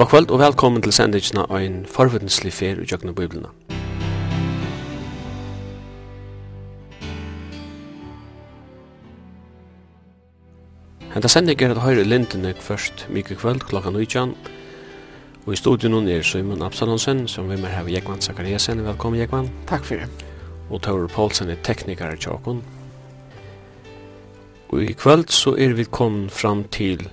[0.00, 3.50] God kvöld og velkommen til sendingsna og en forvudenslig fer i Jøgna Biblina.
[11.12, 14.32] Henta sending er at høyre lindene først mykje kvöld klokka 19
[15.46, 18.80] og i studion er Simon Absalonsen som vi mer her ved Jekvann Zakariasen.
[18.86, 19.52] Velkommen Jekvann.
[19.68, 20.08] Takk for det.
[20.70, 22.64] Og Taur Paulsen er teknikar i Tjokon.
[24.68, 27.10] Og i kvöld så er vi kommet fram til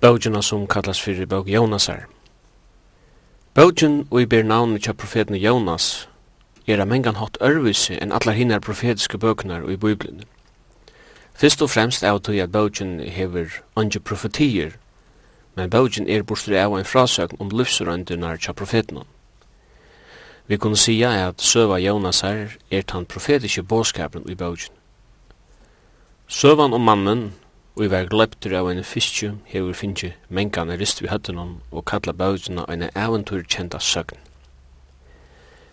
[0.00, 2.06] bøgjena som kallas fyrir bøg Jonasar.
[3.54, 6.08] Bøgjen og i ber navnet kja profeten Jonas
[6.66, 10.24] er av mengan hatt ørvise enn allar hinnar profetiske bøgnar og i Bibelen.
[11.36, 14.76] Fyrst og fremst er tog at bøgjen hever andre profetier,
[15.54, 19.04] men bøgjen er bostur av en frasøgn om livsrøyndunar kja profeten.
[20.46, 24.74] Vi kunne sija at søva Jonasar er tan profetiske båskapen i bøgjen.
[26.28, 27.32] Søvan om mannen
[27.76, 32.14] og i var gleptur av en fiskju hefur finnju mengane rist vi høttunum og kalla
[32.16, 34.16] bautuna en eventur kjenta søgn.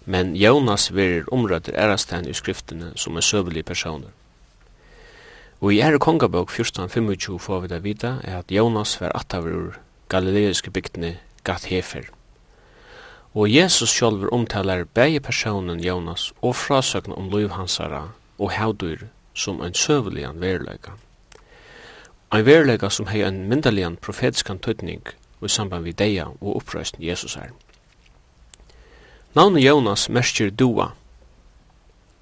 [0.05, 4.11] Men Jonas verir omrøtter erastegn i skriftene som er søvelig personer.
[5.63, 9.79] Og i ære kongabok 1425 får vi da vita er at Jonas var attaver ur
[10.11, 11.13] galileiske bygdene
[11.47, 12.09] Gat Hefer.
[13.33, 19.61] Og Jesus sjálfur omtalar begge personen Jonas og frasøgna om liv hansara og haudur som
[19.61, 20.99] ein søvulian veruleikan.
[22.33, 25.03] Ein veruleika som hei ein myndalian profetskan tøytning
[25.45, 27.51] i samband við deia og upprøysten Jesus er.
[29.37, 30.95] Navnet Jonas merskir dua.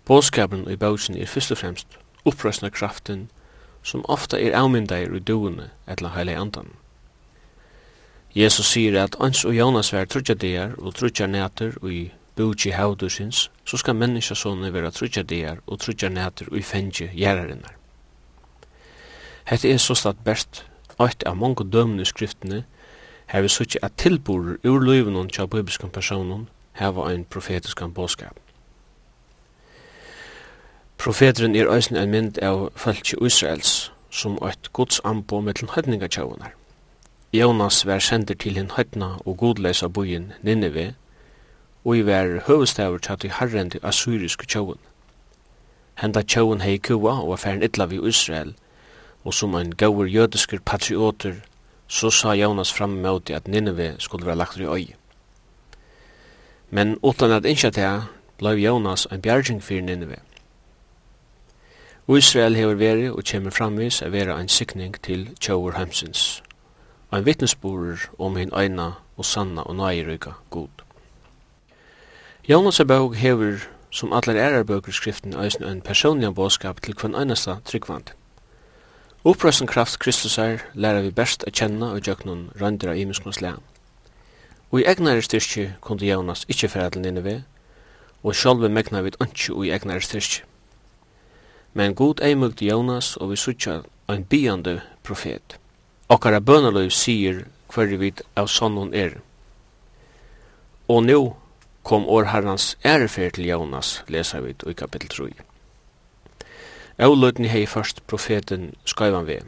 [0.06, 3.30] Båskapen i bausen er fyrst og fremst upprøysna kraften
[3.84, 6.74] som ofta er avmyndeir i duene etla heilig andan.
[8.36, 12.76] Jesus sier at ans og Jonas vær trutja deir og trutja nætur og i bugi
[12.76, 17.81] haudusins, så skal menneska sånne vera trutja deir og trutja nætur og i fengi gjerrarinnar.
[19.52, 20.62] Hette er så slatt bært
[21.04, 22.62] eitt av mange dømne skriftene,
[23.32, 26.48] her vi sykje at tilborer ur løyven og tja bibelskan personen
[26.80, 28.40] heva ein profetiskan bådskap.
[30.98, 36.56] Profeteren er eisen en mynd av fölkje Israels som eit gods anbo mellom høydninga tjaunar.
[37.34, 40.94] Jonas vær sender til hinn høydna og godleisa bojen Nineve,
[41.84, 44.80] og i vær høvestavur tja til herrendi assyriske tjaun.
[46.00, 48.54] Henda tjaun hei kua og affæren illa vi Israel,
[49.24, 51.34] og som ein gaur jødiskur patrioter,
[51.88, 54.96] så sa Jonas fram mot at Nineve skulle være lagt i øy.
[56.70, 58.04] Men utan at innskja det,
[58.38, 60.16] blei Jonas ein bjergjeng fyrir Nineve.
[62.18, 66.44] Israel hever veri og kjemur framvis a vera ein sikning til tjauur heimsins,
[67.14, 70.84] ein vittnesborer om hinn eina og sanna og nægiruka god.
[72.50, 77.16] Jonas er bøg hever, som allar ærar bøker skriften, eisen ein personlian båskap til kvann
[77.16, 78.21] einasta tryggvand.
[79.24, 83.60] Upprøsten kraft Kristusar lærer vi best å kjenne og gjøknun røndra i muskunas lea.
[84.74, 87.36] Og i egnare styrkje kunde Jonas ikkje færa til Nineve,
[88.24, 90.42] og sjálve megna vi ønskje og i egnare styrkje.
[91.78, 95.60] Men god eimugd Jonas og vi sutja ein biande profet.
[96.10, 99.20] Okkara bønaløy sier hver vi av sånn er.
[100.90, 101.22] Og nå
[101.86, 105.51] kom år herrans ærefer til Jonas, leser vi i kapittel 3.
[107.02, 109.40] Eulutni hei først profeten skaivan vi.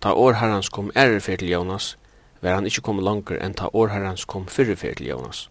[0.00, 1.98] Ta årherrans kom ærefer til Jonas,
[2.40, 5.42] var han ikkje kom langer enn ta årherrans kom fyrrefer til Jonas.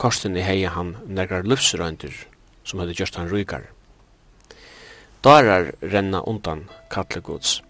[0.00, 2.14] Korsten i hei han negrar lufsrøyndir,
[2.64, 3.66] som hadde gjørst han rykar.
[5.20, 7.60] Darar renna undan kallegods.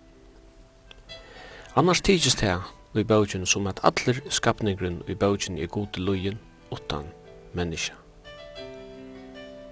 [1.74, 2.60] Annars tidsist hei
[2.94, 6.38] i bøgjen som at allir skapningren i bøgjen er gode lujen
[6.70, 7.10] utan
[7.58, 8.01] menneska.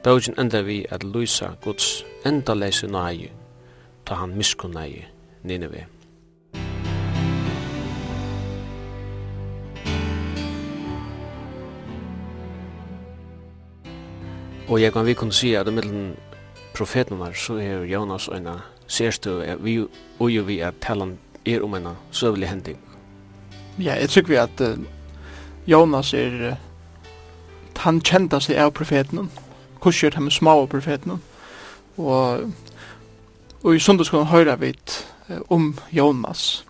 [0.05, 3.31] Bøgjen enda vi at Luisa Guds enda leise nai
[4.07, 5.05] ta han miskunnøye
[5.45, 5.85] Nineveh.
[14.69, 16.17] Og jeg kan vi kunne si at i middelen
[16.75, 18.49] profetene så er Jonas og en
[18.89, 19.85] sérstøv, vi
[20.19, 22.79] og jo vi at talan er om en søvelig hending.
[23.79, 24.85] Ja, jeg tror vi at uh,
[25.67, 26.57] Jonas er uh,
[27.77, 29.31] han kjentaste av profeten,
[29.81, 31.19] kurser til små profetene.
[31.99, 32.53] Og,
[33.63, 34.75] og i sundagsskolen høyrer vi
[35.51, 36.65] om Jonas.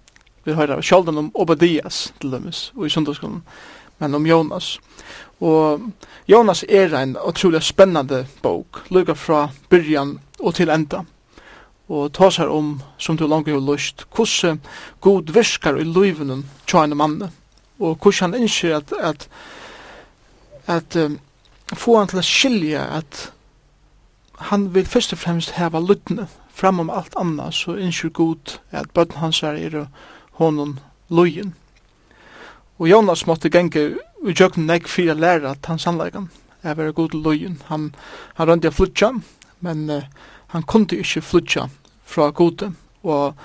[0.45, 3.43] Vi høyrer sjalden om Obadias til dømes, og i sundagsskolen,
[3.99, 4.79] men om Jonas.
[5.41, 5.81] Og
[6.29, 11.05] Jonas er en utrolig spennende bok, lukka fra byrjan og til enda.
[11.91, 14.61] Og ta seg om, som du langt har lyst, hvordan
[15.01, 17.31] god virkar i livenen tja en mann,
[17.81, 19.29] Og hvordan han innskjer at, at,
[20.67, 21.19] at um,
[21.77, 23.31] få han til å skilja at
[24.51, 28.93] han vil først og fremst heva luttene fram om alt anna, så innskjer god at
[28.97, 29.71] bøtten hans er i
[30.41, 30.79] honom
[31.09, 31.55] lojen.
[32.81, 33.83] Og Jonas måtte genge
[34.25, 36.31] i jøkken nek fyrir læra at han sannleggen
[36.63, 37.61] er vera god løyen.
[37.69, 37.91] Han,
[38.35, 39.13] han rønte å flytja,
[39.61, 40.07] men uh,
[40.53, 41.69] han kunde ikke flutja
[42.05, 42.73] fra gode.
[43.05, 43.37] Og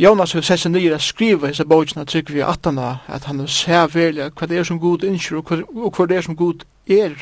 [0.00, 3.42] Jonas har sett seg nye å skrive hese bøtjene trykker vi at han at han
[3.48, 7.18] ser verlig hva det er som god innskjer og hva det er som god er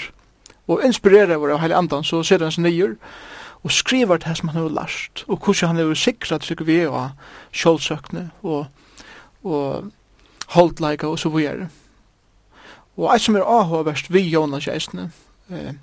[0.69, 2.97] og inspirera vår av heilig andan, så ser han seg nyer,
[3.65, 7.11] og skriver det som han har lært, og hvordan han har sikret seg vi og
[7.53, 8.67] kjølsøkne, og,
[9.45, 9.91] og
[10.55, 11.69] holdleika, og så videre.
[12.99, 15.11] Og eit som er avhåverst vi Jonas Geisne,
[15.51, 15.75] eh,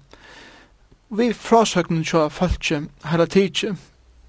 [1.09, 3.75] vi frasøkne til falskje hele tidsje,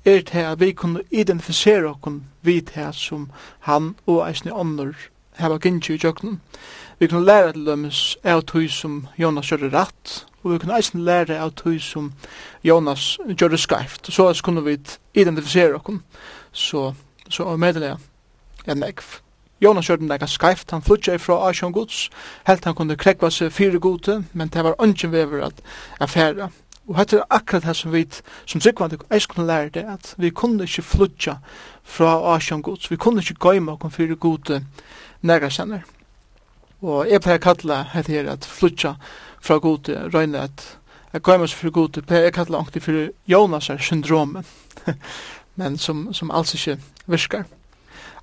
[0.06, 3.30] er til at vi kunne identifisere oss vi til som
[3.60, 4.94] han og eisne ånder
[5.38, 6.40] hava gynnsi i jøgnum.
[6.98, 11.04] Vi kunne lære til dømes av tøy som Jonas gjør rett, og vi kunne eisen
[11.04, 12.12] lære av tøy som
[12.64, 14.08] Jonas gjør det skarft.
[14.12, 14.78] Så altså kunne vi
[15.14, 16.00] identifisere okkur,
[16.52, 16.92] så,
[17.28, 17.96] så og medelig
[18.66, 19.20] en negv.
[19.60, 22.10] Jonas gjør den nega skreift, han flutja ifra Asjon Guds,
[22.46, 25.62] helt han kunne krekva seg fire gode, men det var ungen vever at
[26.00, 26.50] affæra.
[26.86, 28.04] Og hette er akkurat det som vi,
[28.46, 31.38] som sikkvand, eis kunne lære det, at vi kunne ikke flutja
[31.82, 34.60] fra Asjon Guds, vi kunne ikke gøyma okkur fire gode,
[35.26, 35.84] nægra kjenner.
[36.82, 38.94] Og jeg pleier kalla hette her at flutja
[39.40, 40.67] fra gode, røyne at
[41.12, 44.46] jeg kommer fra gode, pleier jeg kalla ångte for Jonasar syndromet,
[45.61, 47.46] men som, som alls ikke virkar.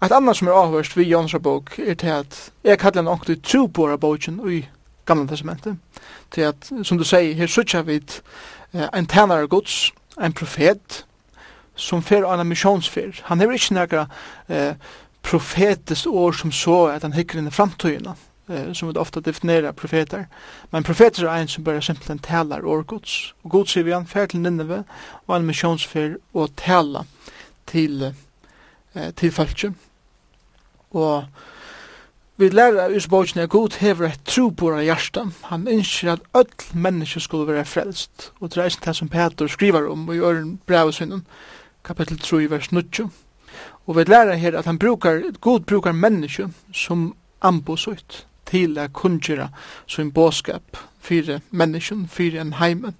[0.04, 3.82] Et annet som er avhørst vi Jonasar bok er til at jeg kallar tro på
[3.82, 4.66] våra boken i
[5.06, 5.78] Gamla Testamentet,
[6.32, 7.96] til at, som du sier, her sutja vi
[8.74, 9.92] eh, en tænare gods,
[10.22, 11.06] en profet,
[11.76, 13.22] som fer av en missionsfer.
[13.24, 14.06] Han er ikke nægra
[14.50, 14.76] eh,
[15.24, 18.14] profetiskt ord som så at han hikker in i framtiden
[18.50, 20.28] eh, som vi ofta definierar profeter.
[20.72, 23.34] Men profeter er en som bare simpelthen talar år gods.
[23.44, 24.84] Og god sier vi han, fær til Nineve,
[25.28, 27.06] og en missionsfer og tala
[27.68, 28.14] til,
[28.96, 29.74] eh, til folket.
[30.92, 31.26] Og
[32.38, 35.28] vi lærer av Usbogjen at god hever et trobora hjärsta.
[35.44, 38.32] Han innskir at öll menneske skulle være frelst.
[38.40, 41.24] Og det er det som Peter skriver om i øren brevet
[41.84, 43.10] kapitel 3, vers 9.
[43.88, 49.50] Og vi lærer her at han brukar, god brukar menneske som ambosut til å kunngjøre
[49.88, 52.94] sin båskap fyrir mennesken, fyrir en heime.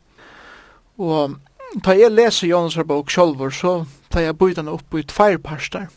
[1.00, 1.38] Og
[1.86, 5.88] da jeg leser Jonas bok sjolvor, så tar jeg bøyden opp i tveir parstar.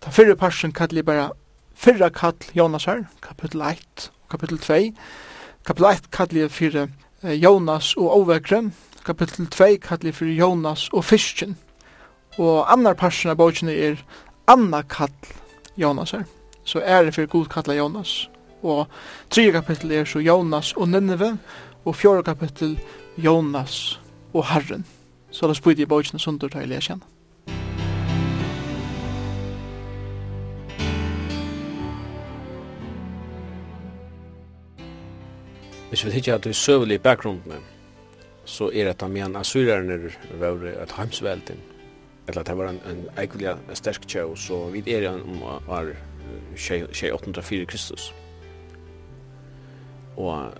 [0.00, 1.30] Ta fyrre parsten kallar jeg bara
[1.74, 4.92] fyrra kall Jonas her, kapittel 1 og kapittel 2.
[5.64, 6.88] Kapittel 1 kallar jeg fyrir
[7.40, 8.74] Jonas og overgren,
[9.04, 11.56] kapittel 2 kallar jeg fyrir Jonas og fisken,
[12.38, 14.00] Og annar parsen av bøkene er
[14.50, 15.12] Anna kall
[15.78, 16.24] Jonas her.
[16.64, 18.28] Så er det fyrir god kall Jonas.
[18.62, 18.86] Og
[19.30, 21.36] tre kapittel er så Jonas og Nineve,
[21.84, 22.78] og fjore kapittel
[23.16, 24.00] Jonas
[24.32, 24.86] og Herren.
[25.30, 27.10] Så det spyrir i bókene sundur til jeg kjenner.
[35.88, 37.62] Hvis vi hittar at det er søvelig bakgrunden,
[38.44, 40.10] så er det at han men assyreren er
[40.40, 41.73] vært et heimsvelden
[42.28, 45.92] eller det var en, en eikvilja sterk tjau, så vi er igjen om var
[46.56, 48.12] 2804 Kristus.
[50.16, 50.54] Og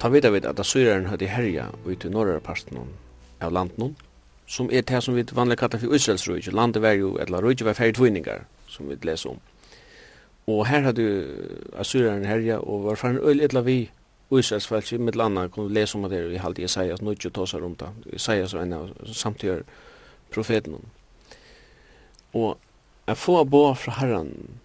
[0.00, 2.88] ta vidar vid at Assyreren hadde herja ut i norra parten
[3.40, 3.94] av landen,
[4.46, 6.52] som er det som vi vanlig kallar for Israels rujt.
[6.52, 9.40] Landet var jo, eller rujt var færre tvinningar, som vi leser om.
[10.46, 11.26] Og her hadde
[11.78, 13.90] Assyreren herja, og var færre øyla etla vi
[14.30, 17.74] Israels fælsi, mitt landa, kunne lese om det i halde Isaias, nu ikke tåsar om
[17.74, 17.88] det.
[18.12, 19.62] Isaias var en av samtidig
[20.36, 20.78] profeten.
[22.36, 22.58] Og
[23.06, 24.60] jeg får bo fra herren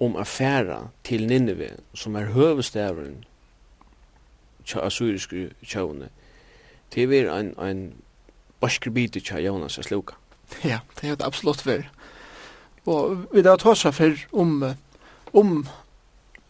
[0.00, 3.24] om affæra til Nineve, som er høvestæveren
[4.64, 6.08] til assyriske kjøvene,
[6.90, 7.94] til vi er en, en
[8.60, 10.14] barsker bit til Jonas er sluka.
[10.64, 11.90] Ja, det er det absolutt vær.
[12.86, 14.62] Og vi da tatt seg for om,
[15.36, 15.66] om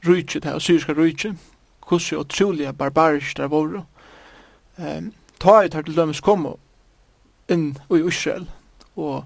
[0.07, 1.35] rujtje, det assyriske rujtje,
[1.89, 3.85] hvordan utrolige barbarisk der våre.
[4.77, 6.47] Um, ta i tar til dømes kom
[7.49, 8.49] inn i Israel
[8.97, 9.25] og,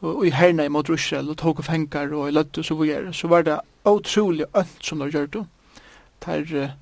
[0.00, 3.42] og, i herna imot Israel og tog fengar og i løttu så vi så var
[3.42, 5.46] det utrolig ønt som de gjør det
[6.26, 6.72] der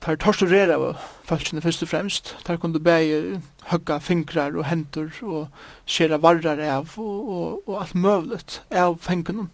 [0.00, 2.34] tar torturera av falskene først og fremst.
[2.46, 5.48] Der kunne bæge høgga fingrar og hendur og
[5.84, 9.48] skjera varrar av og, og, og alt møvlet av fengene.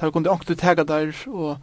[0.00, 1.56] Der kunne ångte tega der og,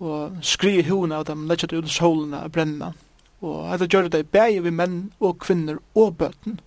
[0.00, 2.92] og skri hona av dem, letja det ut solene og brenna.
[3.40, 6.60] Og etter gjør det bæge vi menn og kvinner og bøten.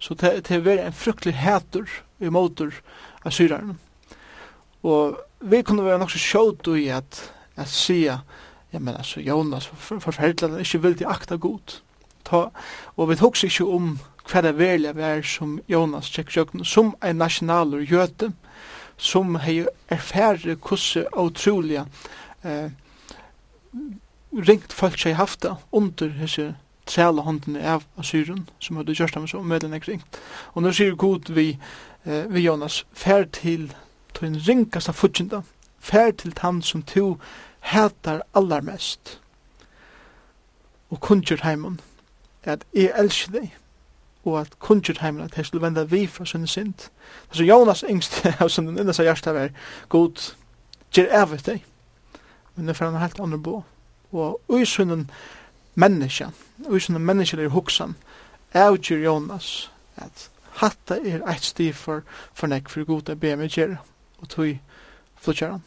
[0.00, 1.88] Så det, det er en fruktelig hætur
[2.20, 2.72] i motor
[3.24, 3.78] av syraren.
[4.82, 7.20] Og vi kunne være nok så sjått i at,
[7.56, 8.22] at sier,
[8.72, 11.80] ja, men altså, Jonas, for, forferdelig, han ikke vildi akta god.
[12.24, 12.46] Ta,
[12.96, 13.98] og vi tog ikke om
[14.30, 16.32] hva det velja var som Jonas tjekk
[16.64, 18.32] som en nasjonaler jøte,
[18.96, 21.86] som hei erfære kusse og trolige
[22.44, 22.68] eh,
[24.32, 26.52] ringt folk seg hafta under hese
[26.86, 30.02] træla hånden av Assyren, som hadde gjørst ham så med den ekring.
[30.54, 31.58] Og nå sier god vi,
[32.04, 33.70] eh, vi Jonas, fær til
[34.14, 35.40] til en ringkasta futsinda,
[35.78, 37.18] fær til han som to
[37.60, 39.20] hætar allarmest.
[40.90, 41.80] Og kunngjør heimen
[42.42, 43.56] at jeg elsker deg,
[44.24, 46.90] og at kunngjør heimen at jeg skulle venda vi fra sin sint.
[47.32, 49.50] Så Jonas yngst av som den innes av hjertet var,
[49.88, 50.34] god,
[50.92, 51.64] gjer jeg deg.
[52.54, 53.62] Men det er for han helt andre bo.
[54.12, 55.10] Og i sunnen,
[55.74, 56.30] menneska,
[56.66, 57.94] og sånn er hoksan,
[58.54, 60.28] avgjør Jonas at
[60.60, 62.02] hatta er eit stiv for,
[62.34, 63.80] for nek for god å be meg gjerra,
[64.20, 64.58] og tog
[65.20, 65.60] flutjar.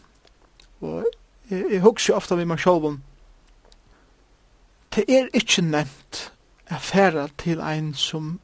[0.82, 1.06] Og
[1.50, 3.02] jeg, jeg hoksa ofta vi meg sjålbom,
[4.94, 6.28] det er ikkje nevnt
[6.70, 8.40] a færa til ein som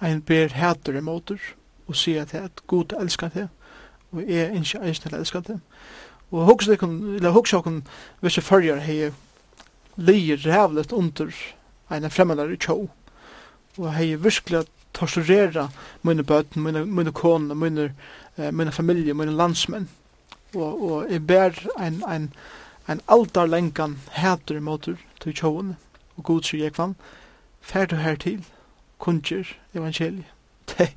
[0.00, 1.40] ein ber hætur emotur,
[1.86, 3.48] og sier til at god elskar det,
[4.12, 5.60] og jeg er ikke eisen til elskar det.
[6.30, 7.84] Og hoksa okkun, eller hoksa okkun,
[8.20, 9.12] hvis jeg fyrir hei
[9.96, 11.32] lir rævlet under
[11.90, 12.04] en
[12.52, 12.88] i tjå.
[13.78, 15.68] Og hei virkelig torturera
[16.02, 17.94] mine bøten, mine, mine kone, mine,
[18.38, 19.88] eh, mine familie, mine landsmenn.
[20.54, 22.32] Og, og jeg ber en, en,
[22.88, 25.76] en aldarlengan hæter måter til tjåen.
[26.16, 26.96] Og god sier jeg kvann,
[27.60, 28.44] fær du her til,
[28.98, 30.24] kunnkjer evangeliet.
[30.76, 30.92] Det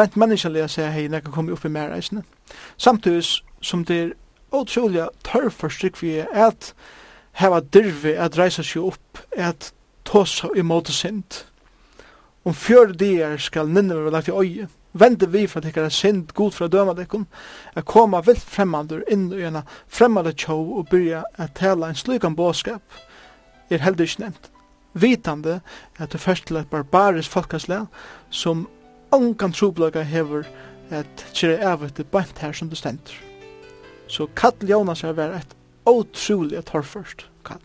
[0.00, 2.22] rent menneskelig å si hei når jeg kommer opp i mer reisene.
[2.80, 3.24] Samtidig
[3.60, 4.12] som det er
[4.52, 6.72] utrolig tørr for tørrforstryk vi er at
[7.40, 9.72] hava dirvi at reisa seg upp at
[10.04, 11.44] tosa måte sind.
[12.44, 14.68] Om fjør dier skal ninne vi lagt i øye.
[14.92, 17.26] Vende vi for at ikkar er sind god fra døma dekkun,
[17.74, 22.36] at koma vilt fremmandur inn i ena fremmande tjov og byrja at tala en slukan
[22.36, 22.82] båskap,
[23.70, 24.50] er heldig ikke nevnt.
[24.92, 25.60] Vitande
[25.98, 27.86] at det først til et barbarisk folkaslag
[28.30, 28.66] som
[29.12, 30.44] ongan trobløyga hever
[30.90, 33.16] at kjere evet det bant her som det stendur.
[34.08, 37.62] Så kall Jonas er vært et otroligt torrförst kall.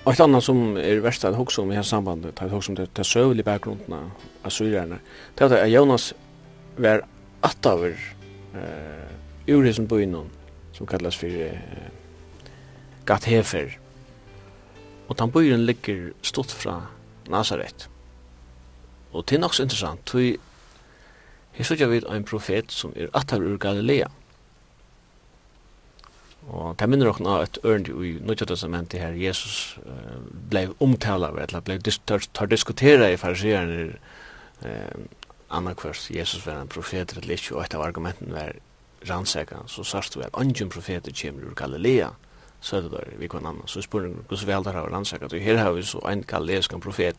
[0.00, 2.72] Og et annet som er verst at hoksa om i her sambandet, det er hoksa
[2.72, 4.98] om det er søvelig bakgrunden av syrerne,
[5.38, 6.08] det er at Jonas
[6.80, 7.04] var
[7.46, 7.94] attaver
[8.56, 9.12] uh,
[9.46, 10.30] ur hisen bøynen,
[10.72, 11.90] som kallas for eh,
[13.06, 13.76] Gathefer.
[15.08, 16.76] Og den bøyen ligger stått fra
[17.28, 17.88] Nazaret.
[19.12, 20.36] Og det er nok så interessant, tog
[21.52, 24.06] her sørger vi en profet som er attar ur Galilea.
[26.48, 31.60] Og det minner okna et ørn i Nødja Testamentet her, Jesus uh, blei omtala, eller
[31.60, 33.92] blei dis tar, diskutera i fariseren
[34.64, 35.04] uh,
[35.50, 38.56] annakvist, Jesus var en profet, eller ikke, og et av argumenten var
[39.08, 42.10] rannsaka, så sørst vi at angen profeter kommer ur Galilea,
[42.60, 45.60] så det der, vi kan anna, så spurning, hvordan vi aldri har rannsaka, og her
[45.60, 47.16] har vi så en galileaskan profet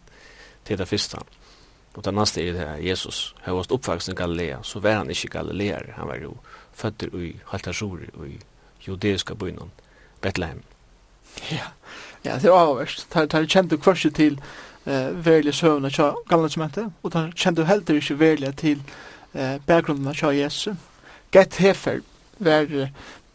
[0.65, 1.21] til det første,
[1.93, 5.09] Og det neste er det her, Jesus, har vært oppvakst i Galilea, så var han
[5.11, 6.35] ikke galileer, han var jo
[6.73, 8.39] født i Haltasjuri, og i
[8.87, 9.71] judeiska byen,
[10.21, 10.63] Bethlehem.
[11.51, 11.67] Ja,
[12.23, 13.07] ja det var avverst.
[13.13, 14.39] Det Der, kjent du kvarset til
[14.85, 18.83] eh, verlige søvnene til galansementet, og der kjente heller ikke verlige til
[19.33, 20.75] eh, bakgrunnen til Jesus.
[21.31, 21.99] Gett hefer
[22.39, 22.67] var,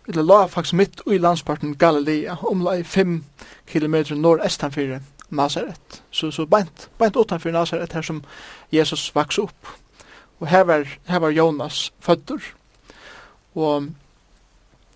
[0.09, 3.25] eller la faktisk midt i landsparten Galilea, omla i 5
[3.67, 6.03] kilometer nordestan 4 Nazaret.
[6.11, 8.23] Så, så bænt, bænt utanför Nazaret här som
[8.71, 9.67] Jesus vaks upp.
[10.39, 12.43] Og här var, här var Jonas fötter.
[13.55, 13.83] Og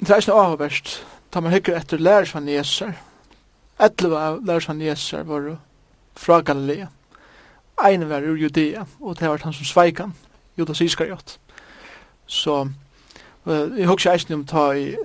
[0.00, 2.94] det är så noe avhverst, man man efter lärs från Jesus.
[3.78, 5.58] Etleva lärs från Jesus var
[6.14, 6.88] fra Galilea.
[7.84, 10.12] Ein var ur Judea, og det var han som sveikan,
[10.56, 11.38] Judas Iskariot.
[12.26, 12.68] Så
[13.44, 14.96] uh, jeg husker eisen om ta i,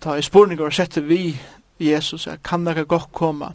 [0.00, 1.40] ta i spurningar og sette vi
[1.78, 3.52] Jesus, jeg kan ikke godt komme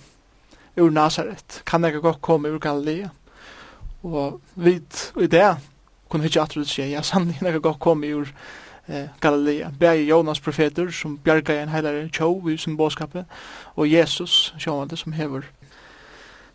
[0.77, 1.61] ur Nazaret.
[1.65, 3.09] Kan jeg godt komme ur Galilea?
[4.03, 5.57] Og vidt i det
[6.09, 8.27] kunne ikke atrut si, ja, sannlig jeg godt komme ur
[8.87, 9.71] eh, Galilea.
[9.79, 13.25] Begge Jonas profeter som bjerga en heilare tjov i sin bådskapet,
[13.75, 15.47] og Jesus, sjåvande, som hever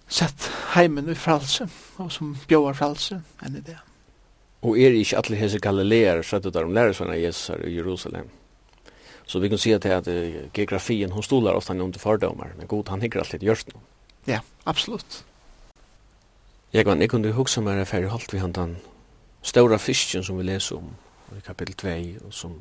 [0.09, 1.69] sett heimen i fralse,
[1.99, 3.79] og som bjóar fralse enn i det.
[4.67, 8.29] Og er ikke alle hese Galileer skjøttet der om lærersvannet Jesus her i Jerusalem?
[9.27, 10.07] Så vi kan si at, at
[10.55, 13.81] geografien, hon stolar ofta om til fordomar, men god, han hikker alltid gjørst no.
[14.27, 15.25] Ja, absolutt.
[16.73, 18.77] Jeg kan ikke kunne huske meg at ferdig holdt vi han den
[19.43, 20.91] større fisken som vi leser om
[21.37, 22.57] i kapitel 2 og som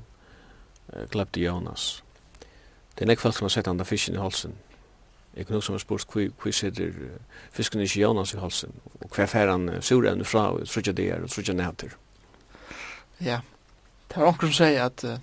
[0.94, 2.04] uh, gløpte Jonas.
[2.96, 4.54] Det er nekvælt som har sett han den fisken i halsen.
[5.36, 7.18] Jeg kan huske meg spurt hva sitter uh,
[7.52, 10.94] fisken i Jonas i halsen og hva fer han uh, sura enn fra og trutja
[10.94, 11.98] er og trutja næter.
[13.22, 13.42] Ja,
[14.10, 15.18] det var onker som sier at uh,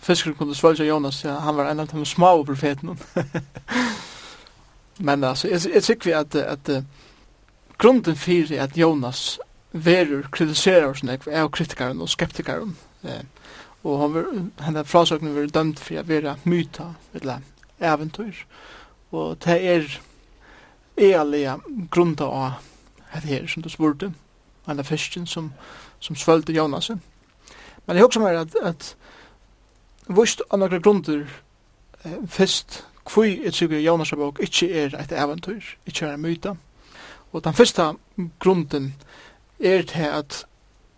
[0.00, 2.96] fisken kunne svølja Jonas, ja, han var en av de små profetene.
[4.98, 6.84] Men altså, jeg, jeg tykker vi at, at
[7.78, 9.38] grunden for at Jonas
[9.72, 12.76] verur kritiserar oss nek, er kritikaren og skeptikaren.
[13.04, 13.24] Eh,
[13.84, 14.30] og han var,
[14.64, 17.44] henne frasøkene var dømt for å være myta, eller
[17.80, 18.44] eventyr.
[19.14, 19.98] Og det er
[20.96, 21.58] eilige
[21.90, 22.62] grunda av
[23.12, 24.10] det her som du spurte,
[24.66, 25.52] henne fisken som,
[26.00, 26.90] som svølte Jonas.
[27.86, 28.96] Men jeg husker meg at, at
[30.08, 31.22] vust av noen grunder
[32.02, 36.56] eh, fyrst kvui et sigur Jonas bók ikkje er eit eventyr, ikkje er en myta.
[37.32, 37.92] Og den fyrsta
[38.38, 38.94] grunden
[39.60, 40.44] er til at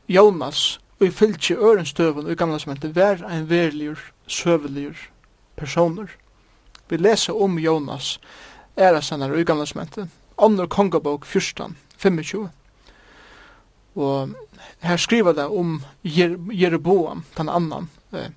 [0.08, 4.96] Jonas og i fylgje ørenstøven og i gamla sementet vær ein verligur, søveligur
[5.56, 6.08] personer.
[6.88, 8.18] Vi leser om Jonas
[8.76, 12.48] a sannar og i gamla sementet, andre kongabók 14, 25.
[13.94, 14.28] Og
[14.80, 18.30] her skriver det om Jer Jeroboam, den annan, eh,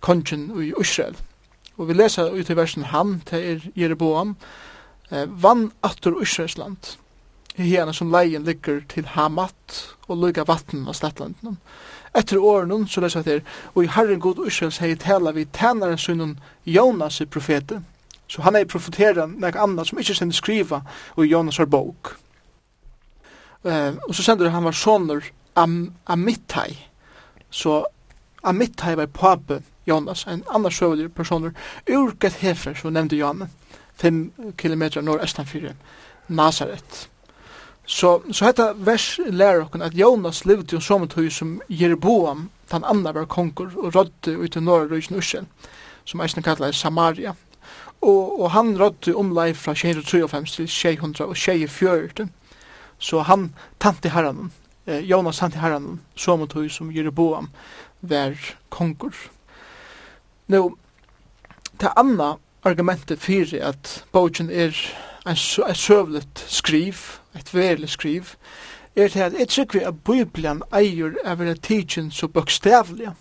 [0.00, 1.16] kongen i Israel,
[1.76, 3.96] Og vi leser ut i versen han til er
[5.10, 6.96] eh, vann atur Israelsland,
[7.56, 11.56] i hene som leien ligger til Hamat og lukka vatten av Sletlandene.
[12.14, 13.42] Etter åren så leser jeg til,
[13.74, 17.86] og i Herren god Israels hei tala vi tænaren sunnen Jonas i profeten,
[18.28, 20.82] så han er profeteren nek anna som ikke sender skriva
[21.16, 22.16] og Jonas har bok.
[23.64, 25.24] Uh, og så sender han var soner
[25.56, 26.76] Am Amittai,
[27.50, 27.84] så
[28.42, 31.50] Amittai var pape Jonas, en annan søvelig personer,
[31.90, 33.48] ur Get Hefer, så nevnte Johan,
[33.94, 35.74] 5 km nordestan fyrir
[36.28, 37.08] Nazaret.
[37.84, 42.84] Så, så hetta vers lär okken at Jonas levde jo som tøy som Jeroboam, den
[42.84, 45.46] andra var konkur, og rådde ut i norra rysen Ursel,
[46.04, 47.34] som eisne kallar Samaria.
[48.00, 52.28] Og, og han rådde omlai fra 653 til 644,
[52.98, 54.52] så han tante herran,
[54.86, 57.50] eh, Jonas tante herran, som tøy som Jeroboam,
[58.00, 58.38] var
[58.70, 59.14] konkur.
[60.52, 60.76] Nu,
[61.80, 64.76] det andre argumentet fyrir at bogen er
[65.26, 65.36] en,
[65.68, 66.94] en søvlet skriv,
[67.34, 68.24] et verlig skriv,
[68.96, 73.14] er til at jeg trykker at Bibelen eier av en tidsin så bokstavlig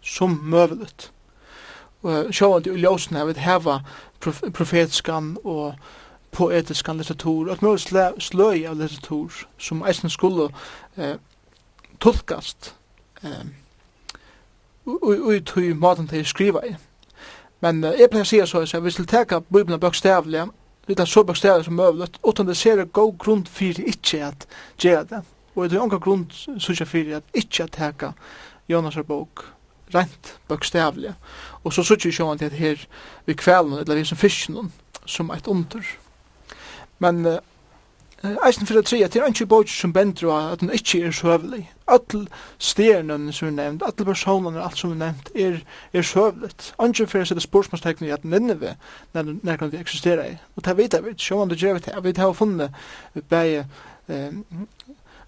[0.00, 1.10] som møvlet.
[2.02, 3.80] Og sjåan til uljósen av et heva
[4.54, 5.74] profetskan og
[6.30, 10.52] poetiskan litteratur, og et møvelet sløy av litteratur som eisen skulle
[10.96, 11.18] eh,
[11.98, 12.76] tolkast
[13.24, 13.50] eh,
[15.02, 16.74] ut i maten til å skriva i.
[17.60, 20.46] Men uh, jeg pleier å si så at hvis vi teka Bibelen bøkstavlig,
[20.88, 24.46] vi så bøkstavlig som møvlet, utan det ser god grunn for ikke at
[24.78, 25.22] gjøre det.
[25.54, 28.12] Og det er onka grunn sykja for at ikke at teka
[28.68, 29.44] Jonas bok
[29.94, 31.14] rent bøkstavlig.
[31.64, 32.86] Og så sykja vi sjåan til at her
[33.26, 34.72] vi kvelden, eller vi som fyrsten,
[35.06, 35.84] som eit under.
[36.98, 37.38] Men uh,
[38.20, 41.62] Eisen fyrir tre, det er ikke bøtjer som bendra at den ikke er søvlig.
[41.88, 42.26] All
[42.60, 45.56] stjernene som er nevnt, all personene og alt som er nevnt er,
[45.92, 46.74] er søvligt.
[46.78, 48.74] Anker fyrir sette spørsmålstegn i at Nineve
[49.14, 50.34] nærkant vi eksisterer i.
[50.56, 52.70] Og det vet jeg vidt, sjåan det gjør vi til, jeg vet jeg har funnet
[53.28, 53.64] bæge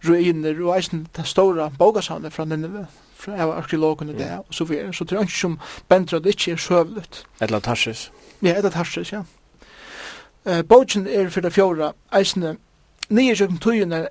[0.04, 4.92] ruiner og eisen det store bogasavne fra Nineve fra av arkeologene der, og så videre.
[4.92, 7.24] Så det er ikke som bendra det ikke er søvligt.
[7.40, 8.10] Etla Tarsis.
[8.42, 9.22] Ja, etla Tarsis, ja.
[10.44, 12.56] Uh, Bogen er fyrir fjóra, eisne
[13.12, 14.06] nye jøkken tøyene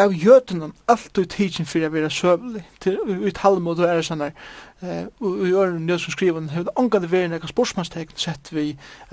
[0.00, 4.32] av jøtene alltid tidsin for å være søvlig til ut Talmud og æresanar
[4.82, 8.72] og i øren nød som skriver hun har angad vært nekka sportsmannstegn sett vi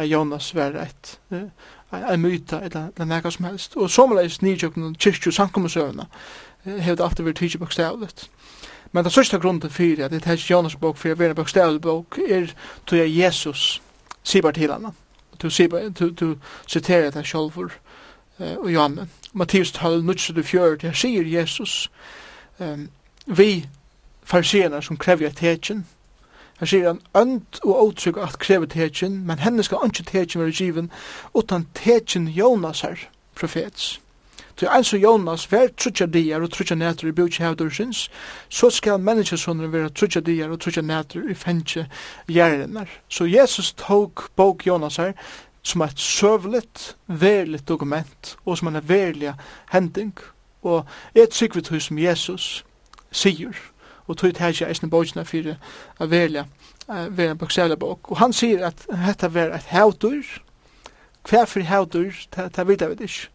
[0.09, 1.19] Jonas være et
[1.91, 3.75] en myta eller nekka som helst.
[3.75, 6.07] Og somleis nye jøkken kyrkju sankomusøvna
[6.65, 8.27] har det alltid vært tidsin bokstavlet
[8.91, 12.17] men det sørste grunnen for at det er Jonas bok for å være bokstavlig bok
[12.19, 12.51] er
[12.85, 13.81] tog Jesus
[14.23, 14.91] sibar til hana.
[15.41, 16.35] Du, du, du, du, du,
[16.75, 17.69] du, du,
[18.57, 19.07] og Johanne.
[19.33, 21.91] Matteus 12, 24, her sier Jesus,
[22.59, 22.89] um,
[23.25, 23.67] vi
[24.23, 25.85] farsierne som krever tetjen,
[26.61, 30.51] Han sier han, ønd og åtrygg at krever tetjen, men henne skal ikke tetjen være
[30.53, 30.91] given,
[31.33, 32.99] utan tetjen Jonas her,
[33.35, 34.01] profets.
[34.61, 38.11] Så en som Jonas, hver trutja dier og trutja nætter i bjutja hevdursins,
[38.49, 41.87] så skal menneskesonen være trutja dier og trutja nætter i fengje
[42.29, 42.89] gjerrenar.
[43.09, 45.13] Så Jesus tok bok Jonas her,
[45.63, 49.33] som er et søvligt, verligt dokument, og som er en verlig
[49.71, 50.17] hending.
[50.61, 52.65] Og jeg trykker vi som Jesus
[53.11, 53.53] sier,
[54.07, 55.55] og tog det her eisne bøkene for
[55.99, 56.45] å velja
[56.87, 58.11] vera en bokstavla bok.
[58.11, 60.25] Og han sier at dette var et hautur,
[61.29, 63.27] hver for hautur, det vet jeg ikke.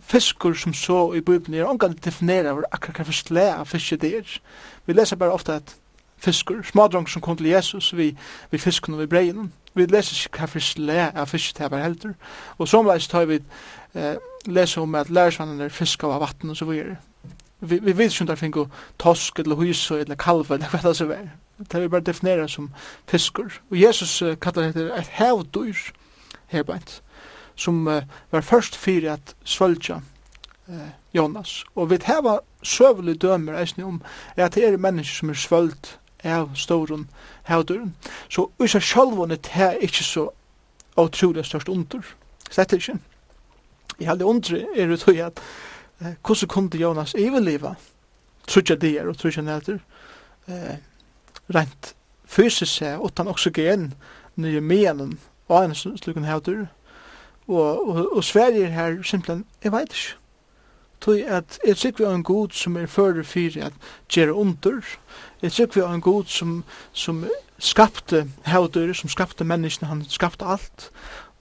[0.00, 3.98] Fiskur som så i Bibelen er omgang definera hvor akkurat hva for slæ av fiske
[4.00, 4.38] det er.
[4.86, 5.74] Vi leser bare ofte at
[6.16, 8.14] fiskur, smadrong som kom til Jesus vi,
[8.50, 12.14] vi fiskene og vi breien, vi leser ikke hva for slæ av fisk det heldur,
[12.58, 13.38] og som leis tar vi
[13.94, 16.96] eh, leser om at lærersvannen er fisk av vatten og så videre.
[17.60, 18.66] Vi, vi vet ikke om det er finko
[18.98, 21.30] tosk eller hus eller kalva eller hva det så er.
[21.58, 22.70] Det vi bare definera som
[23.10, 23.50] fiskur.
[23.70, 25.90] Og Jesus uh, kallar det et hevdyr
[26.54, 27.00] herbeint,
[27.56, 30.00] som uh, var først fyrir at svölja
[31.14, 31.64] Jonas.
[31.74, 34.02] Og vi hava søvelig dømer eisne om
[34.36, 37.08] at det er mennesker som er svöld av ståren
[37.48, 37.88] hevdur.
[38.28, 40.28] Så usa seg sjálvån er det ikke så
[40.98, 42.02] utrolig størst under.
[42.50, 42.98] Slett ikkje.
[43.98, 45.40] Jeg heldig undre er det tog at
[46.00, 47.74] eh, hvordan kunde Jonas eveliva
[48.48, 49.80] trutja dier og trutja nætter
[50.48, 50.78] eh,
[51.54, 51.94] rent
[52.28, 53.92] fysisk seg utan oxygen
[54.38, 56.66] nye menen og en slukken hevdur.
[57.48, 60.16] Og, og, og Sverige er her simpelthen, jeg veit ikke.
[61.00, 63.72] Tog at jeg sikker vi har en god som er fyrir fyrir at
[64.08, 64.80] gjøre under,
[65.42, 67.24] Jeg tror vi har en god som, som
[67.58, 70.90] skapte hevdøyre, som skapte menneskene, han skapte alt.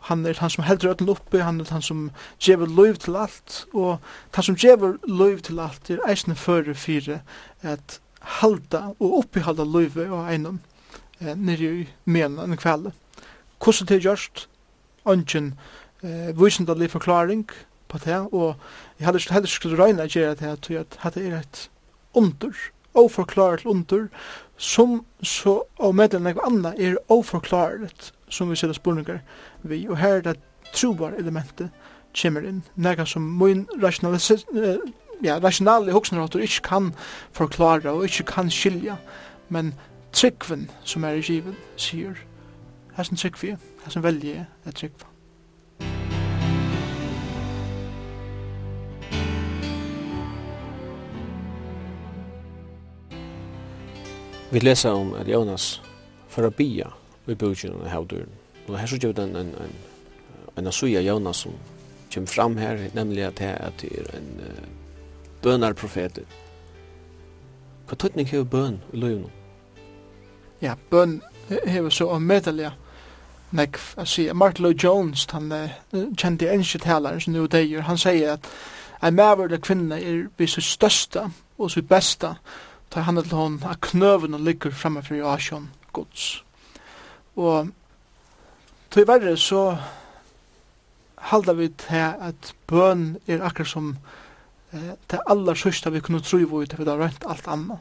[0.07, 3.65] Han er han som heldur öllum uppi, han er han som gjever loiv til alt,
[3.73, 3.97] og
[4.35, 7.19] han som gjever loiv til alt er eisne fyrir fyrir
[7.61, 7.99] at
[8.39, 10.61] halda og uppihalda loiv og einum
[11.19, 12.93] eh, nirri i mena enn kvelde.
[13.57, 14.47] Hvordan det er gjørst,
[15.09, 15.53] ønsken
[16.03, 17.47] eh, visendallig forklaring
[17.87, 18.55] på det, og
[18.99, 20.53] jeg hadde heller skulle røyna gjerra det,
[21.03, 21.69] at det er et
[22.13, 22.53] under,
[22.97, 24.07] oforklaret under,
[24.57, 29.21] som så og medlem nek anna er oforklaret som vi ser spurningar
[29.63, 30.39] vi, og her er det
[30.73, 31.69] trobar elementet
[32.17, 33.67] kommer inn, nekka som mun
[35.23, 36.93] ja, rationale hoksnerhotur ikke kan
[37.31, 38.97] forklara og ikke kan skilja,
[39.49, 39.73] men
[40.13, 42.17] tryggven som er i givet sier,
[42.97, 43.55] hessen tryggvi,
[43.85, 45.16] hessen velje er tryggva.
[54.51, 55.81] Vi leser om at Jonas
[56.31, 56.87] for å bia
[57.27, 58.31] i bøkjen og havdøren.
[58.67, 59.73] Og her så gjør den en, en,
[60.57, 61.55] en asuja Jonas som
[62.13, 63.41] kommer fram her, nemlig at
[63.81, 64.61] det er en uh,
[65.43, 66.21] bønarprofet.
[67.87, 69.27] Hva tøtning hever bøn i løyvn?
[70.61, 72.71] Ja, bøn hever så om omedelig
[73.51, 75.75] nek, jeg sier, Martin Lloyd Jones, han uh,
[76.15, 78.47] kjente enskje talaren som nu deier, han sier at
[79.03, 82.31] en maver eller kvinne er vi så største og så beste,
[82.89, 86.43] ta han til hon at knøven og ligger framme for Joachim gods.
[87.35, 87.69] Og
[88.91, 89.77] til verre så
[91.31, 93.93] halda vi til at bøn er akkurat som
[94.71, 97.79] eh, det aller sørste vi kunne tro i til vi har rønt alt annet.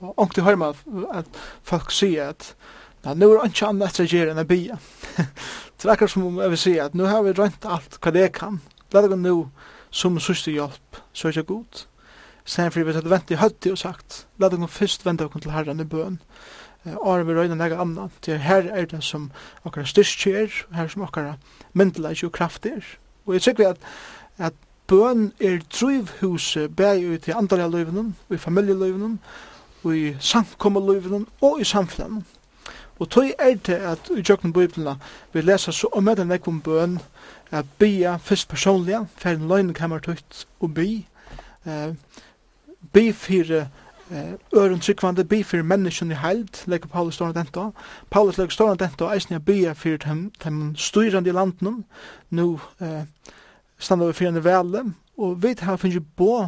[0.00, 0.74] Og ångte hører man
[1.12, 1.26] at
[1.62, 2.54] folk sier at
[3.02, 4.76] Ja, nu er det ikke annet etter å gjøre enn å bia.
[5.18, 8.12] det er akkurat som om jeg vil si at nå har vi rønt alt hva
[8.14, 8.60] det kan.
[8.94, 9.32] La det gå nå
[9.90, 11.88] som sørste hjelp, så er det godt
[12.44, 15.50] sen för vi hade vänt i hötti och sagt låt oss först vända oss till
[15.50, 16.18] Herren i bön
[16.84, 19.30] Eh Ar vi røyna några andra till här är det som
[19.62, 21.36] okkara styrstje er, här som okkara
[21.72, 22.66] myndelags og kraft
[23.26, 23.80] jag tycker att
[24.36, 24.54] att
[24.86, 29.18] bön är bøn hus bär ju till andra andalega løyvenen, i familieløyvenen,
[29.84, 32.24] i samkommeløyvenen och i samfunnet.
[32.98, 34.96] Og tog er det at i jøkken bøyblina
[35.32, 37.00] vi lesa så om etter nek om bøn
[37.50, 41.06] at bia fyrst personliga, færre løgnekammer tøyt og bi,
[41.66, 41.94] eh,
[42.92, 43.52] be for
[44.10, 47.70] eh, øren tryggvande, be for menneskjen i heild, leker Paulus stående denta.
[48.10, 51.84] Paulus leker stående denta, eisen jeg be for dem, dem styrande i landen,
[52.30, 53.04] nu eh,
[53.78, 54.84] standa vi fyrir vele,
[55.18, 56.46] og vit har finnje bo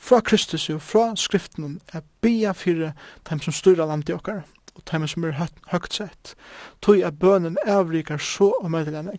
[0.00, 2.92] fra Kristus og fra skriften, er be fyrir
[3.30, 4.42] dem som styrer landet okkar,
[4.74, 6.34] og dem som er høgt sett,
[6.80, 9.10] tog er bønnen avrikar så og møyde den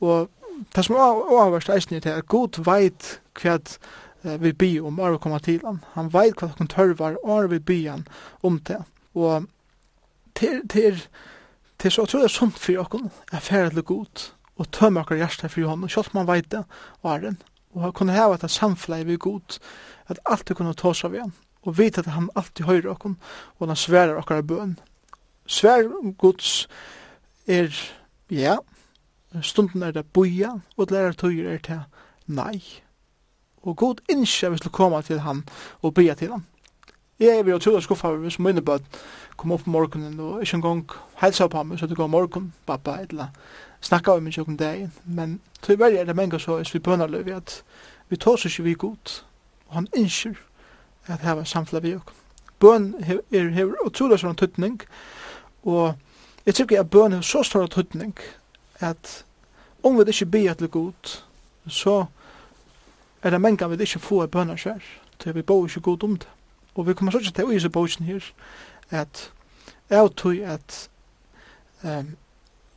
[0.00, 0.30] Og
[0.76, 1.00] det som er
[1.40, 3.58] avverst eisen er at god veit hva
[4.24, 5.82] eh, vi bi om å komme til han.
[5.94, 8.06] Han vet hva han tørvar, og vi bi han
[8.42, 8.80] om det.
[9.14, 9.48] Og
[10.38, 11.02] til, til,
[11.78, 15.70] til så tror jeg sånt for dere er ferdig godt, og tømmer dere hjertet for
[15.70, 16.64] hånden, selv om man vet det,
[17.02, 17.36] og er
[17.74, 19.58] Og han kunne hava et samfleie vi god,
[20.08, 23.14] at alltid kunne ta seg av han, og vite at han alltid høyre dere,
[23.58, 24.78] og han sverer dere bøn.
[25.46, 25.84] Svær
[26.18, 26.68] gods
[27.46, 27.72] er,
[28.30, 28.58] ja,
[29.42, 31.80] stunden er det boja, og lærer tøyer er til
[32.26, 32.60] nei.
[33.62, 35.44] Og god innskje hvis du kommer til han
[35.82, 36.46] og bia til han.
[37.18, 38.84] Jeg er vi og tjoda skuffa hvis mine bød
[39.36, 40.84] kom opp på morgenen og ikke engang
[41.18, 43.26] helsa på ham, så du går morgen, pappa, eller
[43.80, 44.90] snakka om ikke om deg.
[45.04, 47.62] Men til tyverre er det menga så hvis vi bønner løy at
[48.08, 49.22] vi tås ikke vi god,
[49.68, 50.38] og han innskjer
[51.06, 52.14] at hava samfla vi okkur.
[52.58, 52.94] Bøn
[53.30, 54.80] er hever utrolig sånn tøtning,
[55.62, 55.94] og
[56.46, 58.14] jeg tror ikke at bøn er så stor tøtning
[58.80, 59.24] at
[59.82, 61.18] om vi ikke bia til god,
[61.68, 62.04] så
[63.22, 64.84] er det mengan vi ikke få bønner skjær,
[65.18, 66.28] til vi bor ikke god om det.
[66.74, 68.24] Og vi kommer så ikke til å gjøre bøkken her,
[68.90, 69.30] at
[69.90, 70.88] jeg tror at
[71.82, 72.16] um,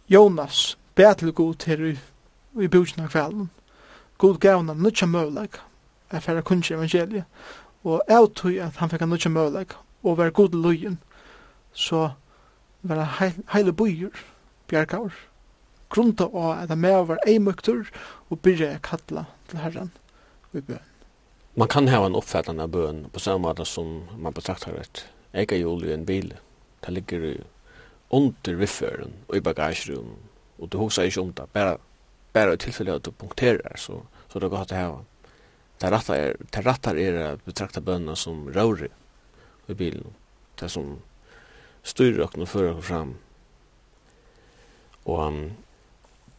[0.10, 1.96] Jonas ber til god her i,
[2.60, 3.52] i bøkken av kvelden.
[4.18, 5.60] God gav henne nødja møvleg,
[6.12, 7.26] for å kunne evangeliet,
[7.84, 11.00] og jeg tror at han fikk nødja møvleg, og være god løyen,
[11.74, 12.12] så
[12.82, 14.24] var det heil, heile bøyer,
[14.68, 15.14] bjergaur,
[15.90, 17.86] grunda av at han med var eimøktur,
[18.30, 19.92] og byrja jeg kattla til herren
[20.52, 20.80] vid bön.
[21.54, 24.74] Man kan ha en uppfattning av bön på samma sätt som man betraktar
[25.32, 26.34] ett jul i en bil.
[26.80, 27.44] Det ligger
[28.10, 30.16] under viffören och i bagagerum
[30.58, 31.48] och du husar inte om det.
[31.54, 31.78] Bara,
[32.34, 35.04] bara i tillfället att du punkterar så, så det går att ha.
[35.78, 38.90] Det rattar är, det rattar er att betrakta bönerna som rör
[39.68, 40.06] i bilen.
[40.56, 41.00] Det som
[41.84, 43.16] styr och nu för fram.
[45.04, 45.52] Och um,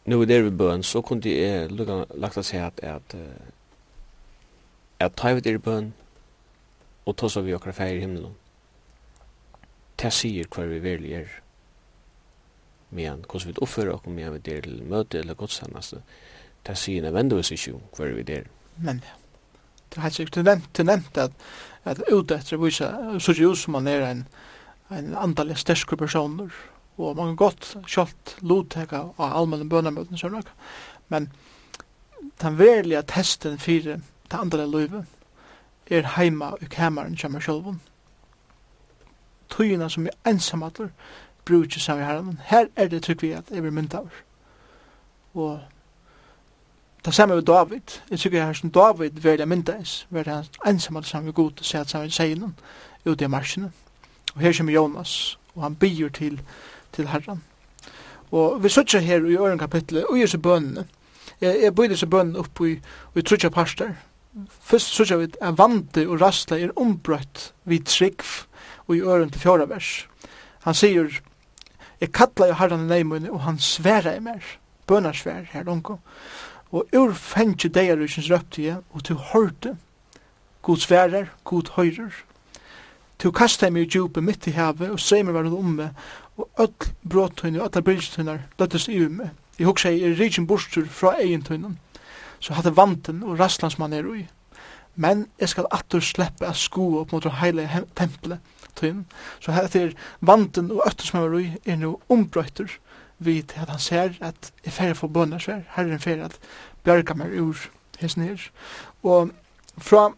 [0.03, 1.71] nu är det vid bön så kunde jag
[2.15, 3.15] lagt att säga att, att
[4.99, 5.91] at ta við er bøn
[7.05, 8.35] og tosa vi okra fær i himmelen.
[9.97, 11.31] Ta sier kvar vi verli er.
[12.93, 16.01] Men kos vi oppfører okkum med vi er til møte eller gudstjeneste.
[16.63, 18.49] Ta sier na vendu oss ikki kvar við er.
[18.77, 19.01] Men
[19.93, 21.33] det har sikkert nevnt, du nevnt at,
[21.85, 22.87] at ute etter vise,
[23.19, 24.23] så ikke ut som man er en,
[24.89, 26.49] en antall sterske personer,
[26.97, 30.41] og man kan godt kjalt lotteka av allmenne bønnemøtene,
[31.13, 31.29] men
[32.41, 34.01] den verlige testen fyrir
[34.33, 35.05] det andre løyve
[35.91, 37.81] er heima i kameran kjemmer sjølvun.
[39.49, 40.89] Tøyina som er ensamadler
[41.45, 42.39] brukje samme herren.
[42.45, 44.09] Her er det trygg vi at jeg vil mynda av.
[45.33, 45.59] Og
[47.05, 47.99] det samme med David.
[48.09, 50.07] Jeg tykker her som David vil jeg mynda is.
[50.09, 52.55] Velja hans ensamatler samme god til og sett samme seinen
[53.05, 53.71] ute i marsjene.
[54.35, 56.41] Og her kommer Jonas og han byr til,
[56.93, 57.43] til herren.
[58.31, 60.85] Og vi sutja her i øren kapitlet og gjør seg bønene.
[61.41, 62.79] Jeg, jeg bøyde seg bønene opp i,
[63.15, 63.93] i trutja parster
[64.49, 68.23] Først sørger vi at vante og rastle er ombrøtt vid trygg
[68.87, 70.07] og i øren til fjorda vers.
[70.65, 71.19] Han sier,
[72.01, 74.41] jeg kattla jo herran i neimunni og han sværa i mer,
[74.87, 75.99] bønarsvær her lungo.
[76.73, 79.77] Og ur fengje deir rysins røpti jeg og til hørte,
[80.61, 82.23] god sværer, god høyrer.
[83.19, 85.91] Til kasta mig i djupe mitt i havet og seimer var hun omme
[86.37, 89.29] og öll bråttunni og öll brilstunnar løttes i ume.
[89.59, 91.77] Jeg hugsa jeg er rikin burstur fra egentøynan
[92.43, 94.25] så hadde vanten og rastlans man er ui.
[94.95, 98.43] Men jeg skal atur sleppe av sko opp mot heile tempelet
[98.75, 99.05] tøyen.
[99.39, 102.77] Så her er vanten og øtter som er ui er no ombrøyter
[103.23, 106.35] vid at han ser at jeg fer for bønner svær, herren fer at
[106.83, 107.57] bjørka meg ur
[108.01, 108.49] hesten nir.
[109.03, 109.31] Og
[109.77, 110.09] fra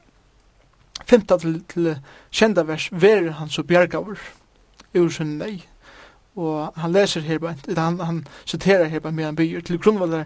[1.05, 1.91] 15 til, til
[2.31, 4.19] kjenda vers, verer han så bjørka ur,
[4.95, 5.59] ur sin nei.
[6.35, 7.39] Og han leser her,
[7.77, 10.25] han, han siterer her på medan byer til grunnvallar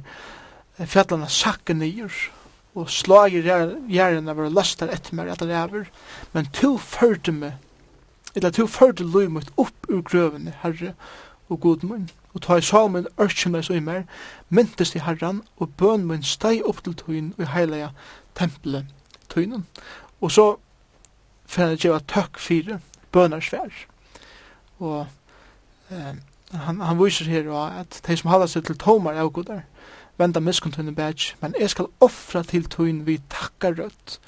[0.88, 2.14] fjallarna sakke nyer,
[2.78, 3.44] og slager
[3.90, 5.90] gjerne var lastar etter meg det er
[6.34, 7.58] men to førte meg,
[8.36, 10.94] eller to førte løy mot opp ur grøvene, herre
[11.50, 14.04] og god munn, og ta i salmen ørkje og så i mer,
[14.50, 17.90] myntes til herran, og bøn munn steg opp til tøyen og heilige
[18.38, 18.86] tempelet
[19.30, 19.66] tøynen.
[20.22, 20.48] Og så
[21.50, 22.80] fann jeg at tøkk fire,
[23.12, 23.74] bønar svær.
[24.80, 25.08] Og
[25.90, 26.16] eh,
[26.54, 27.50] han, han viser her
[27.82, 29.66] at de som halda seg til tomar er godar,
[30.20, 34.20] venda miskuntunin bæts, men jeg skal offra til tuin vi takkar rødt.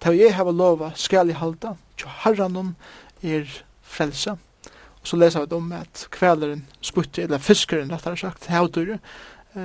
[0.00, 2.74] Ta jeg hava lova skal jeg halda, tjo harranum
[3.22, 3.48] er
[3.82, 4.36] frelsa.
[5.00, 8.96] Og så lesa vi om at kveleren sputte, eller fiskeren rettare sagt, haudur,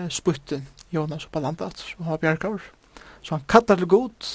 [0.10, 2.62] sputte Jonas og Balandat, som har bjergaur.
[3.22, 4.28] Så han kattar til god,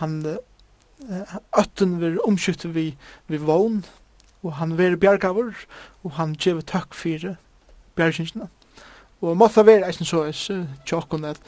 [0.00, 0.22] han
[1.58, 2.92] ötten vir omskytte vi,
[3.26, 3.84] vi vogn,
[4.42, 5.54] og han vir bjergaur,
[6.02, 7.36] og han gjev takk fyrir
[7.98, 8.48] bjergingsina.
[9.22, 10.48] Og måtte det være eisen så eis
[10.88, 11.38] tjokken at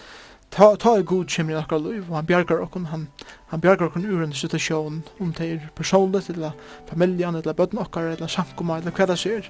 [0.54, 3.08] ta, ta er god kjemmer i akkar liv, og han bjergar okkon, han,
[3.50, 6.54] han bjergar okkon ur en situasjon, om det er personligt, eller
[6.86, 9.48] familjan, eller bøtten okkar, eller samkomma, eller hva det ser.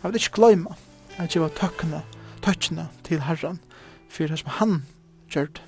[0.00, 0.72] Jeg vil ikke gløyma
[1.20, 2.00] at jeg var tøkkene,
[2.44, 3.60] tøkkene til herran,
[4.08, 4.78] for det som han
[5.28, 5.60] gjørte.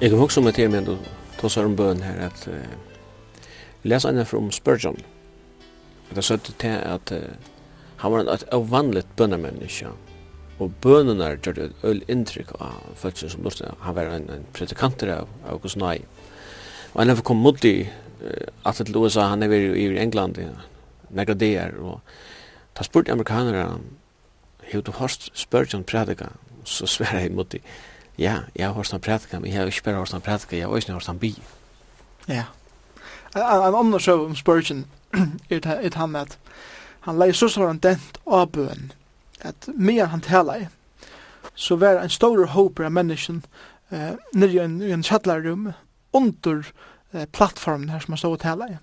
[0.00, 0.98] Jeg kan huske om et her med du
[1.46, 2.93] seg om bøn her, at uh,
[3.84, 4.96] les en fra om Spurgeon.
[6.10, 7.52] Det er søtte til at uh,
[8.00, 9.90] han var et avvanligt bønnemenneske.
[10.62, 13.74] Og bønnene gjør et øl inntrykk av følelsen som lortet.
[13.82, 16.04] Han var en, en predikanter av August Nye.
[16.94, 20.54] Og han kom mot i uh, at til USA, han er i England, ja,
[21.10, 22.00] negra der, og
[22.78, 23.78] da spurte amerikanere,
[24.64, 26.32] «Hei, du hørst Spurgeon predika?»
[26.64, 27.60] Så sverre jeg mot i,
[28.18, 30.64] «Ja, jeg har hørst han predika, men jeg har ikke bare hørst han predika, jeg
[30.64, 31.34] har også hørst han bi.»
[32.28, 32.34] Ja.
[32.34, 32.63] Yeah
[33.34, 34.84] en annen sjøv om Spurgeon
[35.50, 36.38] er et han at
[37.04, 38.92] han lei så sånn dent av bøen
[39.44, 40.68] at mer han talar
[41.54, 43.44] så var en stor hoper av mennesken
[43.90, 45.72] eh, nere i en kjallarrum
[46.14, 46.64] under
[47.12, 48.80] eh, plattformen her som han stod og talar i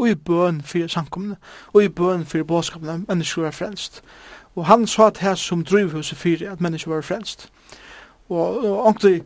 [0.00, 1.36] og i bøen for samkomne
[1.72, 4.02] og i bøen for båtskapene, at mennesker var frelst.
[4.56, 7.50] Og han sa at her som drivhuset fyrir at mennesker var frelst.
[8.28, 9.20] Og, og, og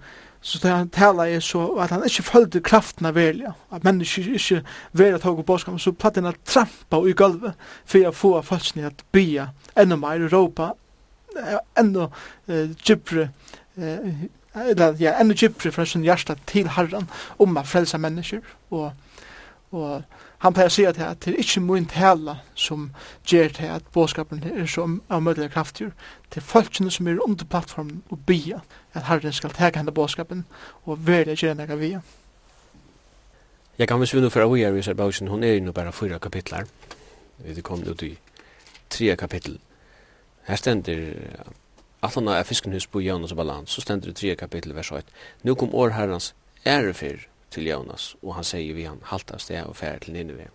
[0.44, 4.26] så det han tala er så at han ikke følte kraften av velja, at mennesker
[4.36, 4.60] ikke
[4.92, 7.56] velja tog og bådskap, så platt han trampa i gulvet
[7.88, 9.48] for å få falskni at bya
[9.80, 10.74] enda meir i råpa
[11.80, 12.10] enda
[12.46, 13.30] eh, gypre
[14.54, 17.08] eller ja, enda gypre fra sin hjärsta til herran
[17.42, 18.44] om å frelsa mennesker.
[18.70, 18.92] Og,
[19.74, 20.04] og
[20.44, 22.90] han pleier å si at det er ikke min tala som
[23.26, 25.90] gjør til at bådskapen er så av avmødelig kraftig
[26.30, 28.60] til folkene som er under plattformen og bya
[28.94, 30.44] at Herren skal tega henne båskapen
[30.84, 32.00] og velja gjerne nega via.
[33.78, 36.66] Jeg kan visst vinne for Aoya i Sarbausjen, hun er jo bare fyra kapitlar.
[37.38, 38.18] Vi kom ut i
[38.90, 39.58] tre kapittel.
[40.46, 41.14] Her stender
[42.02, 45.04] Atlana er fiskenhus på Jonas og Balan, så stender det tre kapittel vers 1.
[45.42, 46.34] Nu kom år herrens
[46.66, 47.18] ærefyr
[47.50, 50.50] til Jonas, og han sier vi han halta sted og færre til Nineve.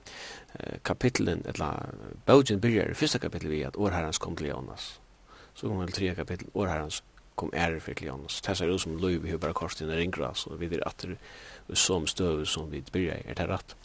[0.85, 1.93] Kapitlen, eller
[2.25, 4.99] Baugen byrjar i fyrsta kapittel vi at år herrens kom til Jonas.
[5.53, 7.03] Så kom det tre kapittel, år herrens
[7.39, 8.27] kom ære for Kleon.
[8.27, 10.69] Så det ser ut som løy vi har bare korset inn i ringra, så vi
[10.69, 11.15] er atter
[11.73, 13.75] som støv som vi byrja er det rett.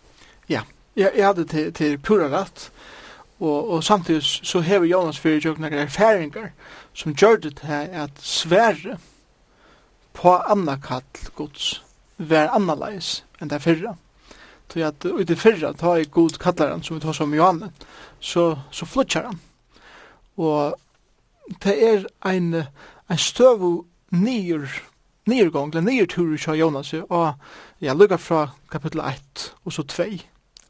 [0.48, 0.64] Ja,
[0.96, 2.70] jeg, jeg hadde til, til pura rett,
[3.40, 6.52] og, og samtidig så hever Jonas fyrir jo noen erfaringer
[6.94, 8.98] som gjør det til at svære
[10.14, 11.02] på anna kall
[11.34, 11.82] gods
[12.18, 13.96] var annerleis enn det fyrra.
[14.70, 17.68] Så at i det fyrra, ta i god kallaren som vi tar som Johanne,
[18.18, 19.38] så, så flytjar han.
[20.34, 20.74] Og
[21.62, 22.64] det er ein
[23.10, 24.68] en støvu nyer
[25.26, 27.34] nyrgång, eller nyrtur i Jonas, og
[27.80, 30.04] ja, lukka fra kapitel 1 og så 2.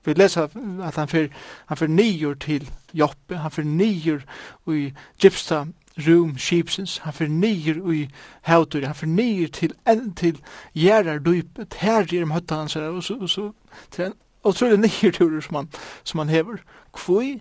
[0.05, 0.49] Vi leser
[0.83, 1.29] at han fyrir,
[1.67, 4.21] han fyrir nyer til Joppe, han fyrir nyer
[4.69, 5.65] i Gipsta
[6.07, 8.09] Room Sheepsens, han fyrir nyer i
[8.43, 10.41] Hautur, han fyrir nyer til enn til
[10.75, 13.51] Gjerar Dup, her i møtta hans og så, og så
[13.91, 15.69] til en utrolig tur som han,
[16.05, 16.57] som han hever.
[16.93, 17.41] Kvui,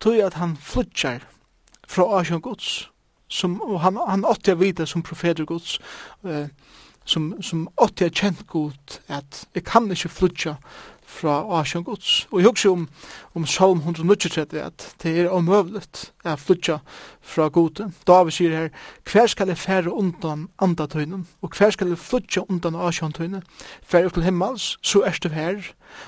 [0.00, 1.26] tog at han flytjar
[1.88, 2.90] fra Asjon Guds,
[3.28, 5.78] som og han han åtte jeg vite som profeter Guds
[6.24, 6.48] eh,
[7.04, 10.56] som som åtte jeg kjent Gud at jeg kan ikke flutja
[11.14, 12.26] fra Asjan Guds.
[12.30, 12.88] Og jeg husker om,
[13.34, 16.78] om Salm 193 at det er omøvlet at flytja
[17.20, 17.90] fra Gode.
[18.06, 18.68] David sier her,
[19.12, 23.42] hver skal jeg fære undan andatøynen, og hver skal jeg flytja undan Asjantøynen,
[23.82, 25.60] fære upp til himmels, så er du her,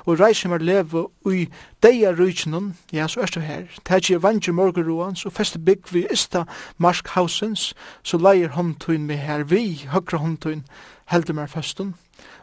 [0.07, 1.47] og reiser meg leve ui
[1.83, 3.69] deia rujtjennom, ja, så er du her.
[3.85, 6.45] Tætje vantjer morgeroans, og feste bygg vi ista
[6.79, 10.67] marskhausens, så leier håndtøyn meg her, vi, høyre håndtøyn,
[11.13, 11.95] heldur meg festen,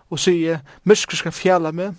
[0.10, 1.97] og sier, mysker skal fjæla meg,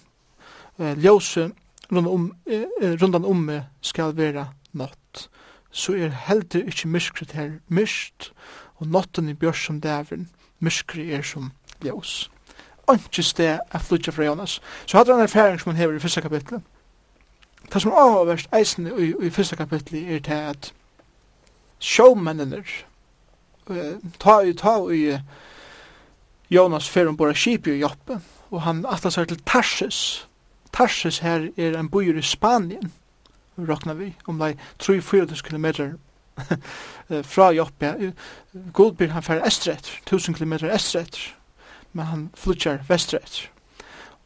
[0.78, 1.50] eh, ljøse
[1.92, 5.28] rundan om, eh, rundan om meg skal være natt.
[5.70, 8.32] Så er heldur ikkje myskret her myst,
[8.76, 10.28] og natten i bjørs som dævren,
[10.60, 12.30] myskret er som ljøs.
[12.88, 14.60] Anki sted er flutja fra Jonas.
[14.86, 16.62] Så hadde han erfaring som han hever i fyrsta kapitlet.
[17.72, 20.72] Det som avverst eisen i, i fyrsta kapitlet er til at
[21.80, 22.62] showmennene
[24.20, 25.18] ta i ta i
[26.50, 30.28] Jonas fyrir om bora kipi i Joppe og han atlas er til Tarsis
[30.74, 32.92] Tarsis her er en bøyer i Spanien,
[33.58, 35.66] rokna vi, om lei 3-4 km
[37.22, 38.12] fra Joppe.
[38.72, 41.18] Godbyr han fer estret, 1000 km estret,
[41.92, 43.50] men han flutjar vestret.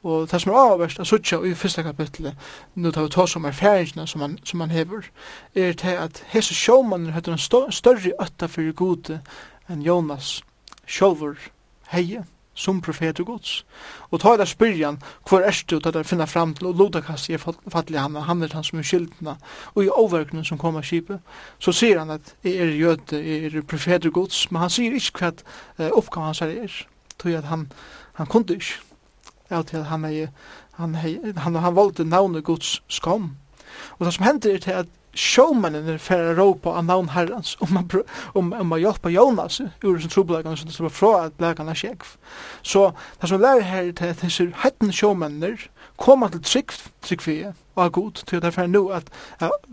[0.02, 2.34] Og det som er avverst, at suttja i fyrsta kapitlet,
[2.74, 5.11] nu tar vi tås om erfaringene som han, som han hever,
[5.54, 9.20] er til at hese sjåmannen høyder en større ötta fyrir gode
[9.68, 10.38] enn Jonas
[10.87, 11.50] sjolver
[11.90, 12.22] heie
[12.59, 13.62] som profeter gods.
[14.11, 17.31] Og ta det spyrjan, hvor er du til å finne fram til, og loda kast
[17.31, 19.37] jeg fattelig han, han er han som er skyldna,
[19.75, 21.23] og i overkenen som kommer skipet,
[21.62, 25.23] så sier han at jeg er jøde, jeg er profeter gods, men han sier ikke
[25.23, 25.33] hva
[25.79, 26.79] uh, oppgaven hans er,
[27.18, 27.68] tog at han,
[28.18, 28.83] han kunde ikke,
[29.51, 30.33] ja, til at han, er,
[30.81, 33.37] han, han, han, han valgte navnet gods skam.
[33.99, 37.57] Og det som hender er til at showmannen er fer ro på av navn herrens,
[37.64, 37.88] om man
[38.38, 41.81] om om man hjelper Jonas ur sin trubbelagan så det var fra at blekene er
[41.81, 42.14] sjekv.
[42.62, 45.59] Så det som lærer her til at disse hatten showmannen
[45.96, 49.10] kommer til trygg trygg tryggfie og er god til at det er fer nå at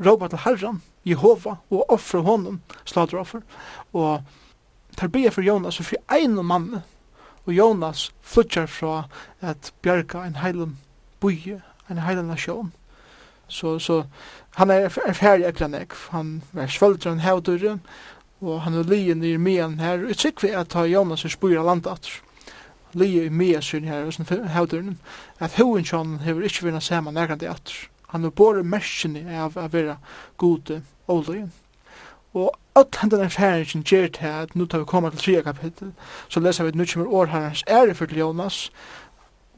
[0.05, 3.41] ropa til herren, Jehova og offra honom sladraffer
[3.93, 4.23] og
[4.97, 6.81] tar be for Jonas og for en mann
[7.45, 9.03] og Jonas flutjar fra
[9.41, 10.77] at bjerga en heilum
[11.21, 12.73] buje en heilan nasjon
[13.47, 14.03] Så, så
[14.55, 17.79] han er, er ferdig ekla nek Han er svøldre en hevdure,
[18.41, 20.05] og han er lien i mian her.
[20.05, 22.21] Og jeg vi at ta Jonas er spyr landat
[22.95, 24.99] Lien i mian sin her, og hevduren,
[25.39, 27.89] at hoen kjønn hever ikke vinna saman nærkant i atter.
[28.13, 29.97] Han er bare merskjene av å være
[30.39, 30.81] gode
[31.11, 31.51] og lien.
[32.35, 35.91] Og alt hendan erfaringen gjer til at nu tar vi koma til 3 kapittel,
[36.29, 38.71] så leser vi et at nu kommer årherrens ære for til Jonas,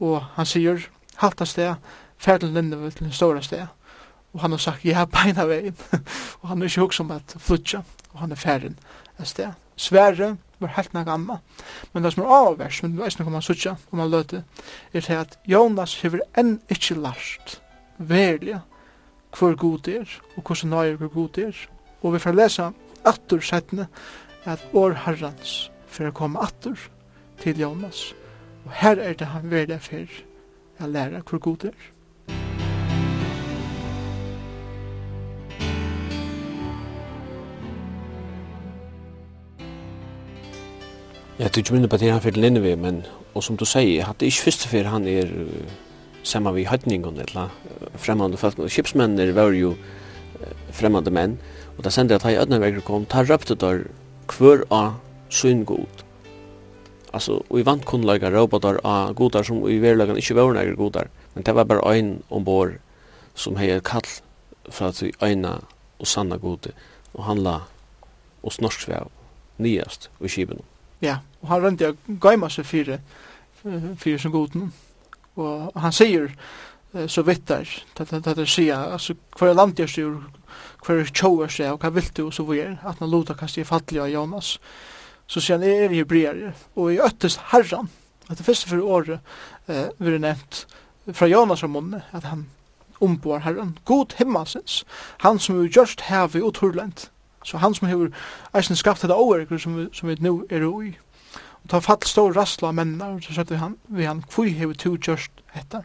[0.00, 1.74] og han sier, halta sted,
[2.18, 3.66] ferd til Nineve til den store sted,
[4.38, 5.74] Og han har sagt, ja, beina veien.
[6.40, 7.80] og han er ikke som at flutja,
[8.12, 8.76] og han er færen
[9.18, 9.56] et sted.
[9.74, 11.40] Sverre var helt nek amma.
[11.90, 14.44] Men det som er avvers, men det er ikke man sutja, om man løte,
[14.92, 17.58] er til at Jonas hever enn ikkje last,
[17.98, 18.60] verlig,
[19.34, 21.58] hvor god er, og hvordan nøyer hvor god er.
[22.02, 22.70] Og vi får lesa
[23.04, 23.90] atur settene,
[24.46, 26.78] at år herrans, for å komme atur
[27.42, 28.12] til Jonas.
[28.64, 30.18] Og her er det han verlig for
[30.78, 31.78] å lære hvor god er.
[41.40, 44.42] Jag tycker minne på det han fyrir inne men och som du säger, hade ikke
[44.42, 45.46] först för han är
[46.22, 47.48] samma vi høytningen, eller
[47.94, 48.56] främmande folk.
[48.68, 49.74] Skipsmännen var ju
[50.70, 51.38] främmande män,
[51.76, 53.84] och det sände att han i ödnavägar kom, tar røpte der
[54.26, 54.94] kvar av
[55.30, 56.02] syngod.
[57.12, 61.08] Alltså, og i vant kunnlaga robotar av godar som i verlagan inte var några godar,
[61.34, 62.80] men det var bara en ombord
[63.34, 64.02] som hei kall
[64.70, 65.60] for at vi øyna
[65.98, 66.72] og sanna gode
[67.12, 67.60] och handla
[68.42, 69.08] och snorsväv
[69.58, 70.67] nyast og kibenom.
[71.04, 72.98] Ja, og han rønte å gøyma seg fire,
[73.62, 74.72] fire som goden.
[75.38, 80.16] Og han sier uh, så vidt der, det er sier, altså hver land jeg sier,
[80.84, 83.60] hver tjoer sier, og hva vil du, og så hvor er, at han lota kast
[83.60, 84.56] jeg fattelig av Jonas.
[85.28, 86.44] Så sier han, jeg er hebreer,
[86.74, 87.90] og i øttes herran,
[88.28, 89.20] at det første for året
[89.70, 90.64] uh, vil det nevnt
[91.14, 92.48] fra Jonas og munne, at han
[93.00, 94.82] omboar herran, god himmelsens,
[95.22, 97.08] han som er gjørst hevi og turlent,
[97.44, 98.08] Så han som har
[98.56, 100.96] eisen skapt det overrekker som som vi nå er ui.
[101.64, 104.50] Og ta fall stor rassla av mennene, og så sette vi han, vi han, kvui
[104.56, 105.84] hever to gjørst etter?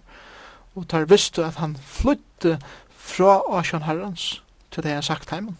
[0.75, 2.57] Og tar visst at han flytte
[2.97, 4.41] fra Asjan Herrens
[4.71, 5.57] til det han sagt heimen.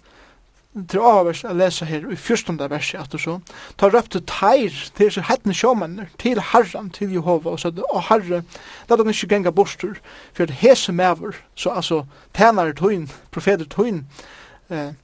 [0.89, 3.35] Til avvers jeg leser her i fyrstunda verset at så,
[3.77, 8.41] ta røpte teir til seg hettene sjåmenner, til Herren, til Jehova, og så å Herre,
[8.89, 9.99] la dere ikke genga bostur,
[10.33, 14.07] for det hese mever, så altså, tænare tøyn, profeter tøyn,
[14.73, 14.97] eh,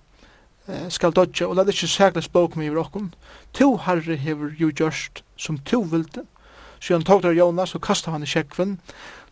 [0.89, 3.13] skal dodja, og lad ikkje sækla spåk med iver okkon.
[3.57, 6.25] To herre hever jo gjørst som to vilde,
[6.79, 8.77] så han tog der Jonas og kastet han i kjekven,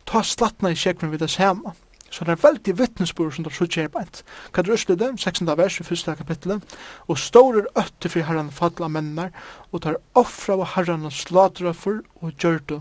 [0.07, 1.73] ta slattna i kjekven vid det samme.
[2.09, 4.21] Så det er veldig vittnesbord som det er så kjærbeint.
[4.55, 5.49] Hva er røsle det, 16.
[5.59, 6.77] vers i første kapittelet,
[7.07, 9.33] og stårer øtte for herran fadla mennar,
[9.71, 12.79] og tar offra av herran og slatra for, og gjør det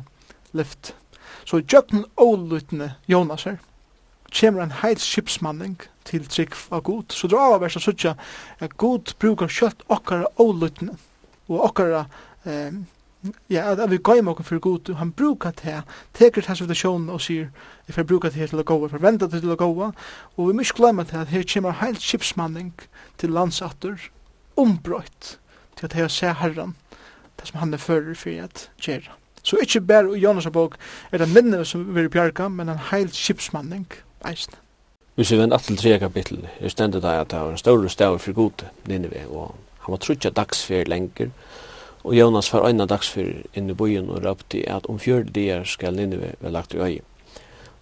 [0.55, 0.95] lyft.
[1.45, 3.59] Så i jøkken ålutne Jonas her,
[4.31, 8.15] kommer en heil skipsmanning, til trygg av god, så det drar av å sutja
[8.63, 10.97] at god brukar kjøtt okkara ålutne
[11.47, 12.07] og okkara
[12.47, 12.79] eh,
[13.51, 15.83] ja, at, at vi gøyma okkar for god, han brukar det,
[16.15, 17.51] teker det som det og sier,
[17.89, 19.93] if jeg brukar det til å gåa, for venda det til å gåa,
[20.37, 22.73] og vi mykje glemma det at her kommer heilt kipsmanning
[23.19, 24.11] til landsatter,
[24.57, 25.37] ombrøyt
[25.77, 26.77] til at her ser herran,
[27.37, 29.17] det som han er fyrir fyrir at gjerra.
[29.47, 30.75] Så ikkje bare i Jonas bok
[31.13, 33.87] er det minne som vi bjarga, men en heil kipsmanning,
[34.27, 34.59] eisne.
[35.17, 38.19] Hvis vi vender til tre kapittel, er stendet der at det var en større stav
[38.19, 41.31] for gode, Nineve, og han var trutja dagsfer lenger,
[42.05, 45.97] og Jonas var øyna dagsfer inn i byen og røpte at om fjörde dier skal
[45.97, 47.01] Nineve være lagt i øye.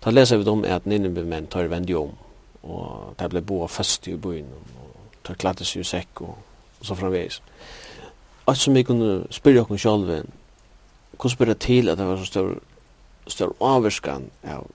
[0.05, 2.15] Da leser vi om at Nineve menn tar vendi om,
[2.63, 6.39] og det ble boa fast i byen, og tar klattes i sekk og,
[6.81, 7.43] og så framveis.
[8.47, 10.23] Alt som vi kunne spyrja okken sjálve,
[11.19, 12.57] hvordan spyrja til at det var så stor,
[13.27, 14.71] stor avverskan av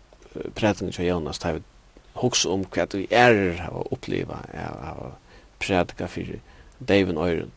[0.55, 1.64] prætningen til Jonas, da vi
[2.14, 5.14] hugsa om hva du er av å oppleva av
[5.60, 6.39] prædika fyrir
[6.80, 7.51] David Øyren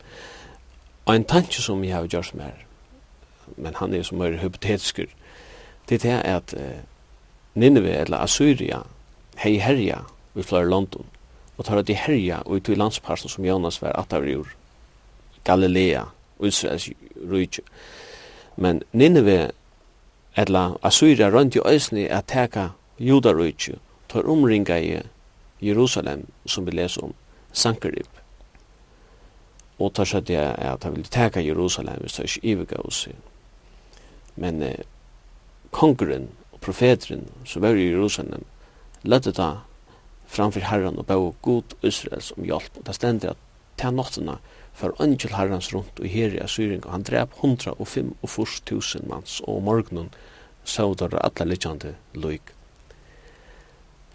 [1.05, 2.65] og en tanke som jeg har gjort mer
[3.57, 5.07] men han er som er hypotetiskur.
[5.89, 6.83] det er at uh,
[7.55, 8.83] Nineve eller Assyria
[9.37, 11.05] hei herja vi flore London
[11.57, 14.47] og tar at de herja og i to landsparsen som Jonas var atavriur
[15.43, 16.05] Galilea
[16.39, 16.89] og Israels
[17.29, 17.63] rujtje
[18.55, 19.51] men Nineve
[20.37, 23.75] Etla Assyria rundt i øysni at teka judarujtju
[24.13, 25.01] tar omringa i
[25.59, 27.13] Jerusalem som vi leser om
[27.51, 28.09] Sankarib.
[29.81, 33.17] Og tar seg det at han vil teka Jerusalem hvis det ikke iviga hos seg.
[34.37, 34.85] Men eh,
[35.73, 38.45] kongeren og profeteren som var i Jerusalem
[39.03, 39.49] lødde da
[40.29, 42.77] framfor herran og bau god Israels om hjelp.
[42.77, 43.41] Og det stender at
[43.77, 44.37] ta nottena
[44.73, 49.09] for angel herrans rundt og her i Assyring og han drep 105 og 40 000
[49.09, 50.09] manns og morgenen
[50.65, 52.53] så der alle liggande loik.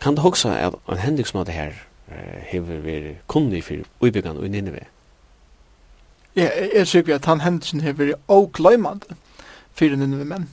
[0.01, 1.73] Kan du huske at en hendingsmåte her
[2.51, 4.87] hever vært kunnig for uibyggene og Nineve?
[6.37, 9.19] Ja, jeg sikker at han hendelsen hever vært avgløymende
[9.73, 10.49] for Nineve menn.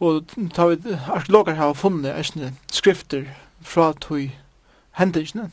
[0.00, 0.24] Og
[0.54, 3.26] ta vi arkeologer har funnet eisne skrifter
[3.60, 4.30] fra tog
[4.96, 5.50] hendelsene.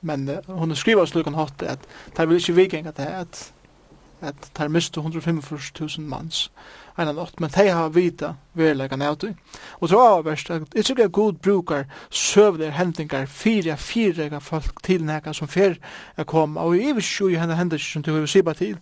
[0.00, 1.84] Men uh, hun skriver slik han hatt at
[2.16, 3.52] det vil ikke viking at det at,
[4.20, 6.50] at det er 145.000 manns
[6.98, 9.34] en av nått, men de har vita verleggan av det.
[9.80, 14.82] Og så er verst at jeg tror jeg god brukar søvler hendingar fire fire folk
[14.82, 15.74] til nekka som fyr
[16.16, 18.76] er kom, og i vis jo henne hendelser som du har sipa til,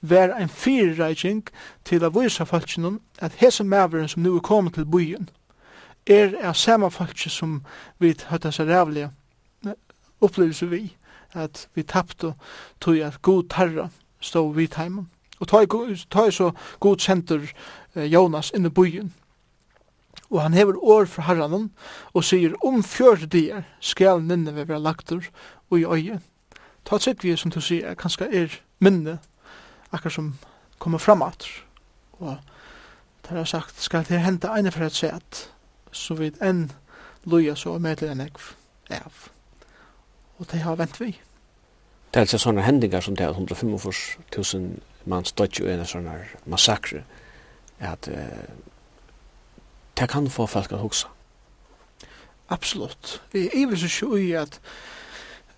[0.00, 1.46] vær en firereikning
[1.84, 5.28] til å vise folkene at hese maveren som nu er kommet til byen,
[6.06, 7.62] er er samme folkje som
[7.98, 9.10] vi høtta seg rævlige
[10.22, 10.96] opplevelse vi,
[11.32, 12.34] at vi tappte
[12.80, 13.88] tog at god tarra
[14.20, 15.11] stå vid heimen.
[15.42, 15.58] Og ta
[16.22, 17.48] er så god senter
[17.96, 19.10] Jonas inn i byen.
[20.30, 21.72] Og han hever år fra herranen
[22.14, 25.26] og sier om fjørte dier skal ninne vi være lagtur
[25.70, 26.20] og i øye.
[26.84, 29.18] Ta et vi som du sier kanskje er minne
[29.92, 30.32] akkur som
[30.78, 31.44] kommer fram at.
[32.12, 32.36] Og
[33.22, 35.48] det har sagt skal det hente ene for et set
[35.92, 36.70] så vidt enn
[37.24, 38.54] loja så med til enn ekv
[38.90, 39.28] av.
[40.38, 41.12] Og det har vent vi.
[42.12, 46.08] Det er altså sånne hendinger som det er 145.000 man stod jo i en sånn
[46.46, 47.04] massakre,
[47.82, 48.46] at eh,
[49.98, 51.10] det kan få folk å huske.
[52.52, 53.20] Absolutt.
[53.32, 54.58] Jeg vil så sjå i at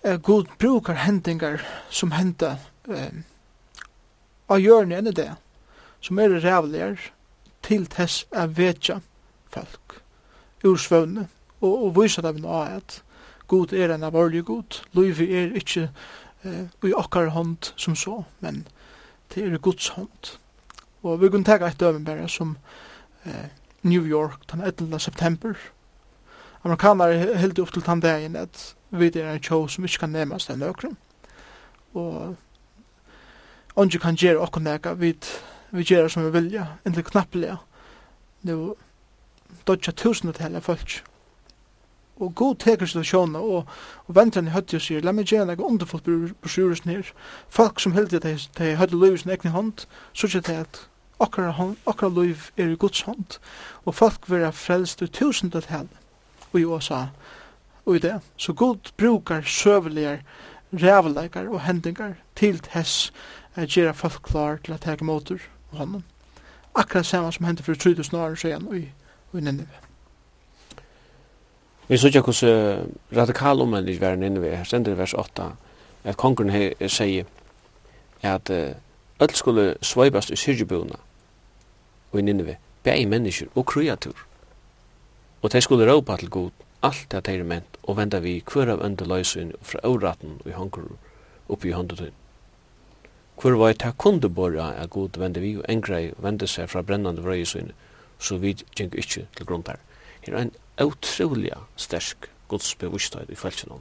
[0.05, 2.55] uh, god brukar hendingar som henta
[2.87, 3.23] eh,
[4.47, 5.33] av hjørne enn det,
[5.99, 7.11] som er rævligere
[7.65, 9.01] til tess av vetja
[9.51, 9.99] folk
[10.65, 11.27] ur svøvne,
[11.61, 13.01] og, og vysa dem nå at
[13.51, 14.15] god er en av
[14.45, 15.89] god, loivi er ikkje
[16.43, 18.63] eh, i okkar hånd som så, men
[19.35, 20.37] det er Guds hånd.
[21.03, 22.57] Og vi kunne tega et dømen bare som
[23.25, 23.49] eh,
[23.83, 24.99] New York den 11.
[24.99, 25.53] september.
[26.63, 30.09] Amerikaner er heldig opp til den dagen at vi er en tjå som ikke kan
[30.09, 30.97] nemast den nøkrum.
[31.93, 32.35] Og
[33.75, 35.13] ondje kan gjere okkur nega, vi,
[35.71, 37.57] vi gjere som vi vilja, endelig knapplega.
[38.43, 38.75] Nå,
[39.67, 41.03] dodja tusendetalja folk
[42.19, 43.67] og god teker situasjoner, og,
[44.07, 46.07] og venterne høyde og sier, la meg gjerne noe underfullt
[46.41, 47.11] brosjures ned.
[47.49, 50.81] Folk som heldig at de høyde løy i sin egen hånd, så sier det at
[51.19, 53.39] akkurat løy er i Guds hånd,
[53.85, 55.87] og folk vil ha frelst i tusen til hel,
[56.51, 57.05] og i USA,
[57.85, 58.19] og i det.
[58.37, 60.21] Så god brukar søvelige
[60.73, 63.13] rævleikar og hendingar til tess,
[63.55, 65.39] at gjøre folk klar til å teke motor
[65.71, 66.05] og hånden.
[66.75, 68.89] Akkurat samme som hendte for 3000 år siden og i,
[69.31, 69.84] og i Nineveh.
[71.87, 72.43] Vi såg hos
[73.13, 75.51] radikal omvendt en i verden inne ved, her stender i vers 8,
[76.03, 76.49] at kongren
[76.89, 77.25] sier
[78.21, 78.49] at
[79.19, 80.97] öll skulle sveibast i syrgebuna
[82.11, 84.15] og i Nineve, bæg mennesker og kreatur.
[85.41, 88.81] Og de skulle råpa til god alt det er ment og venda vi hver av
[88.85, 90.91] ønda løysun fra åraten og i hongur
[91.49, 92.13] oppi i håndetun.
[93.41, 94.29] Hver var ta her kunde
[94.59, 97.71] at god venda vi og engrei venda seg fra brennande vrøysun
[98.19, 99.79] så vi gjeng ikkje til grunntar
[100.33, 103.71] er en utrolig sterk godsbevisthet i felsen.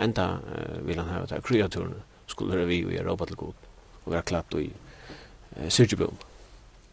[0.00, 1.94] Enda uh, vil han hava at kreaturen
[2.26, 3.66] skulle være vi og gjøre råpa til god
[4.04, 6.16] og være klatt i uh, syrgebom.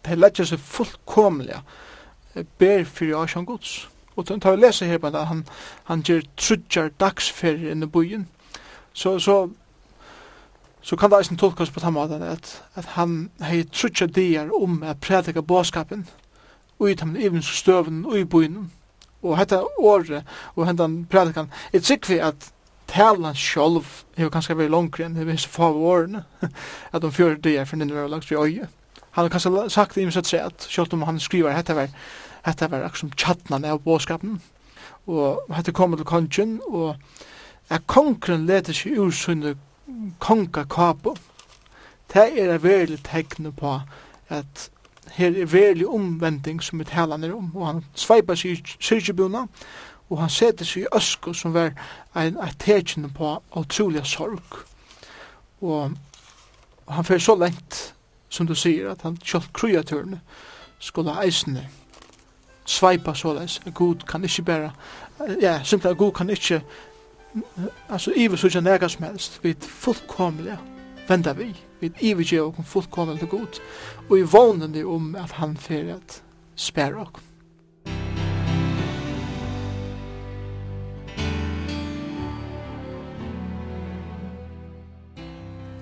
[0.05, 1.61] Det lett seg fullkomlig
[2.57, 3.89] ber fyrir Asjan gods.
[4.15, 5.45] Og den tar vi lese her på at han,
[5.83, 8.27] han gjør trudjar dagsferie inne i byen.
[8.93, 9.49] Så, så,
[10.81, 14.81] så kan det eisen tolkas på den måten at, at han hei trudjar dier om
[14.83, 16.07] å prædika båskapen
[16.79, 18.71] og i dem even støven og i byen
[19.23, 20.23] og hetta året
[20.55, 22.51] og hendan predikan er tryggvi at
[22.89, 23.85] talan sjálv
[24.17, 27.97] hevur kanska verið longri enn hefur hessi fag årene at um fjörde dagar fyrir nynnu
[27.97, 28.69] verið langt við øye
[29.11, 31.93] han har kanskje sagt í missat seg at sjálv om han skriver hetta var
[32.45, 34.39] hetta var aksum tjattnan av båskapen
[35.09, 36.95] og hetta kom til kongen og
[37.69, 39.55] er kongren leter seg ur sunne
[40.23, 41.15] konka kapo
[42.13, 43.79] det er a veldig tegn på
[44.33, 44.69] at
[45.11, 49.45] her er verlig omvending som vi taler ned om, og han sveipar seg i syrkjebuna,
[50.09, 51.73] og han setter seg i øsko som var
[52.17, 54.63] en tekjende på utrolig sorg.
[55.61, 55.91] Og
[56.87, 57.93] han fer så lengt,
[58.29, 60.21] som du sier, at han kjølt kryatørene
[60.79, 61.67] skulle eisne
[62.69, 63.59] sveipa såleis.
[63.73, 64.69] Gud kan ikkje bæra,
[65.41, 66.61] ja, simpelthen Gud kan ikkje,
[67.89, 70.57] altså, iver så ikke nega som helst, vi fullkomlige
[71.07, 73.61] venda vi vi ivergjer okken fullkommen til god,
[74.09, 76.21] og i vånende om at han fer at
[76.55, 77.23] spære okken.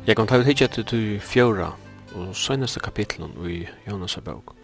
[0.08, 1.74] Jeg kan ta ut hitje etter til fjøra
[2.16, 4.56] og søgneste kapitlen i Jonas bok.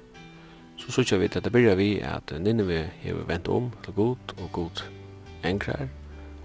[0.78, 4.52] Så sykja vi at det byrja vi at Nineve hever vent om til god og
[4.52, 4.84] god
[5.44, 5.88] engrar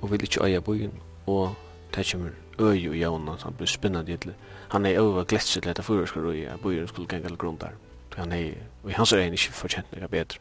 [0.03, 0.93] og vil ikkje øya byen
[1.27, 1.55] og
[1.95, 4.35] det kommer øy og jævna, så han blir spinnad gittle.
[4.69, 7.71] Han er over gletset leta skal og at bøyren skulle gengel grunn der.
[8.17, 8.53] Han er,
[8.85, 10.39] og hans er ikke fortjent nega bedre.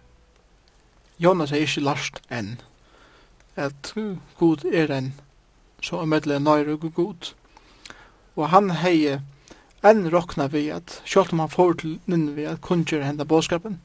[1.19, 2.59] Jonas er ikke last enn
[3.55, 3.93] at
[4.37, 5.13] god er enn
[5.81, 7.33] så er medle nøyre og god.
[8.35, 9.19] Og han hei
[9.85, 13.79] enn rokna vi at sjålt om han får til nynne vi at kunngjør henda båskapen,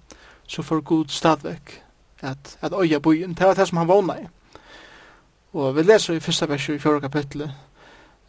[0.47, 1.83] så får god stadvek
[2.21, 4.27] at, at øya byen, det var det som han vana i.
[5.53, 7.51] Og vi leser i fyrsta vers i fjorda kapitlet,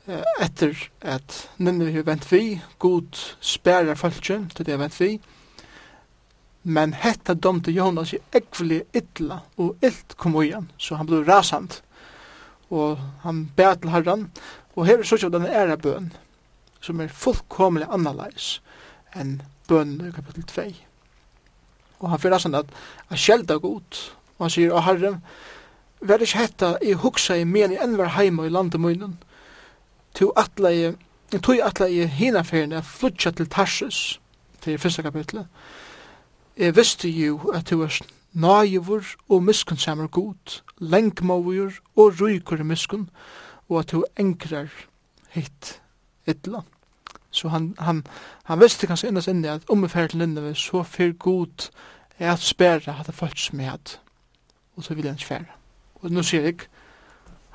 [0.05, 5.13] etter at Ninni har vent vi, god spærer falskjøn til det har vent vi,
[6.63, 11.81] men hetta domte Jonas i ekvelig illa og ylt kom igjen, så han ble rasant,
[12.71, 14.29] og han bæ til herran,
[14.75, 16.11] og her er så den æra bøn,
[16.81, 18.57] som er fullkomlig annerleis
[19.15, 20.69] enn bøn i kapitel 2.
[22.03, 22.71] Og han fyrir rasant at
[23.07, 23.99] han sjelda god,
[24.37, 25.17] og han sier, å herre,
[26.03, 29.19] vær ikke hetta i huksa i men i enn var heima i landet munnen,
[30.13, 30.95] to atlei
[31.41, 34.19] tog atlei hina ferien flutja til Tarsus
[34.61, 35.47] til fyrsta kapitlet
[36.57, 37.99] jeg visste jo at du er
[38.33, 43.09] naivur og miskunnsamur god lengmavur og rykur miskun
[43.69, 44.69] og at du engrar
[45.33, 45.81] hitt
[46.27, 46.61] illa.
[47.31, 48.03] Så han, han,
[48.43, 51.69] han visste kanskje innast inni at om vi fer til Nineve så fyr god
[52.19, 53.59] er at spæra at det folk som
[54.75, 55.45] og så vil jeg ikke
[55.95, 56.59] og nå sier jeg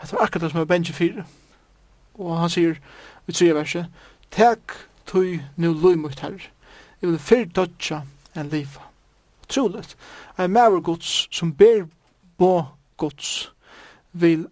[0.01, 1.25] at det var akkurat det som jeg bengi fyrir.
[2.19, 2.79] Og han sier
[3.29, 3.87] i tre verset,
[4.31, 4.75] Tek
[5.09, 6.51] tui nu løymukt herr,
[7.01, 8.03] jeg vil fyrt dødja
[8.37, 8.85] en liva.
[9.49, 9.97] Troligt,
[10.39, 11.87] en maver gods som ber
[12.39, 12.63] bo
[12.97, 13.53] gods
[14.13, 14.47] vil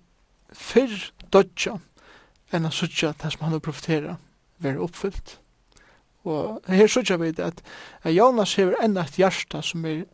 [0.53, 1.77] fyrr dødja
[2.55, 4.17] enn a sutja det som han har profetera
[4.62, 5.37] være oppfyllt.
[6.27, 7.62] Og her sutja vi det at
[8.14, 10.07] Jonas hever enn et hjärsta som er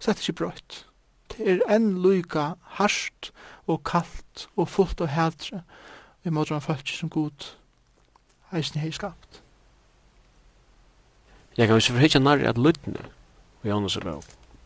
[0.00, 0.82] sett ikke brøyt.
[1.32, 3.30] Det er enn luka harsht
[3.66, 5.62] og kallt og fullt av hædre
[6.26, 7.52] i måte han følt som god
[8.52, 9.42] eisen hei skapt.
[11.56, 13.06] Jeg kan vise for forhitja nærri at lytne
[13.64, 14.24] i Janus og Lov,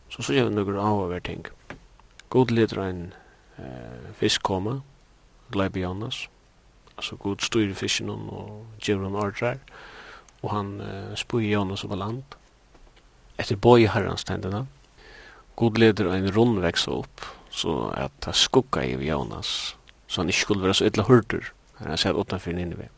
[0.09, 1.45] så så gjør vi noen avhver ting.
[2.29, 3.13] God leder en
[3.57, 4.81] eh, fisk koma,
[5.51, 6.29] gleib i Janus,
[6.97, 9.57] altså god styrir fisken og gjør han ordrar,
[10.41, 12.23] og han eh, spui i Janus over land,
[13.39, 14.65] etter boi herrans tendina.
[15.55, 19.77] God leder en rundvekst opp, så at han skugga i Janus,
[20.11, 22.89] så han ikke skulle være så ytla hurtur, Han satt utenfor Nineve.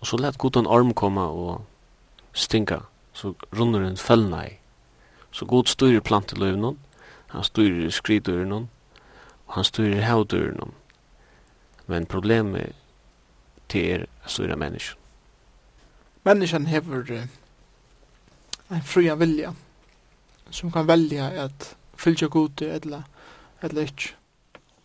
[0.00, 1.64] Og så let god en arm koma og
[2.32, 2.78] stinka,
[3.12, 4.58] så runder en fellna i.
[5.30, 6.78] Så god styrer planteløvnen,
[7.26, 10.74] han styrer skridøren, og han styrer havdøren.
[11.86, 12.72] Men problemet
[13.68, 14.98] til er at styrer menneskjen.
[16.24, 17.26] Menneskjen hever
[18.70, 19.54] en fria vilja
[20.50, 23.02] som kan velja at fylgja god eller,
[23.62, 24.14] eller ikke.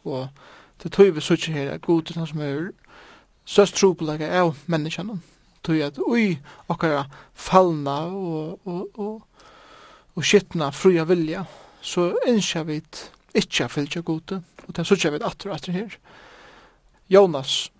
[0.03, 0.27] Og
[0.83, 2.71] det tog vi sutsi her, at god til han som er
[3.45, 5.19] søst trobelega av menneskene,
[5.63, 6.37] tog at ui
[6.69, 9.47] okkara fallna og, og, og,
[10.15, 11.45] og skittna fria vilja,
[11.81, 12.79] så innskja vi
[13.35, 15.99] ikkje fylgja gode, og det sutsi vi atter og atter her.
[17.09, 17.71] Jonas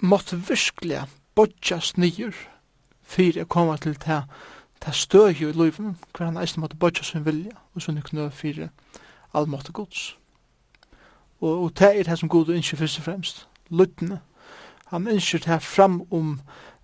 [0.00, 2.36] måtte virkelig bodjas nyer
[3.02, 4.22] fyrir å komme til det
[4.80, 8.70] ta støy i løyven, hver han eisne måtte bodja sin vilja, og så nykna fyrir
[9.36, 10.14] allmåte gods.
[11.40, 13.46] Og, og det er det som god ønsker først og fremst.
[13.70, 14.20] Luttene.
[14.86, 16.40] Han ønsker det fram om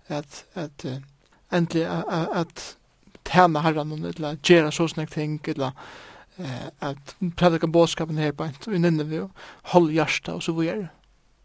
[0.07, 0.91] at, at uh,
[1.57, 2.77] endelig at, at
[3.27, 5.71] tjene herren, eller gjøre så sånne ting, eller
[6.39, 9.21] eh, at predika bådskapen her bænt, og inninne vi,
[9.73, 10.87] hold hjertet, og så vi er.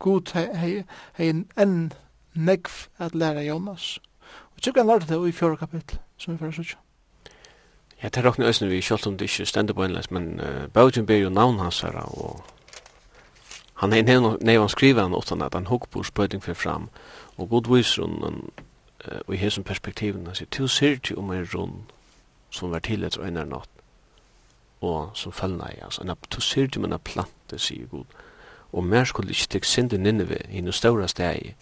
[0.02, 0.82] God hei
[1.18, 1.92] en enn
[2.34, 3.98] negv at læra Jonas.
[4.54, 6.78] Og tjekk han lærte det i fjore kapittel, som vi fyrir sutja.
[8.02, 10.66] Ja, det er råkne øsne vi, kjølt om det ikke stender på enleis, men uh,
[10.74, 12.42] Bautin ber jo navn hans her, og
[13.82, 14.02] han er
[14.48, 16.88] är han skriver han utan at han hugg på spøyding for fram
[17.36, 18.50] og god viser hun
[19.26, 21.82] och i hesen perspektiven han sier til ser til om en rund
[22.50, 23.68] som var til ett øyne natt
[24.80, 28.04] og som fällna i altså til upp til om en plante sier god
[28.72, 31.54] og mer skulle ikke tek synd Nineve i den stora steg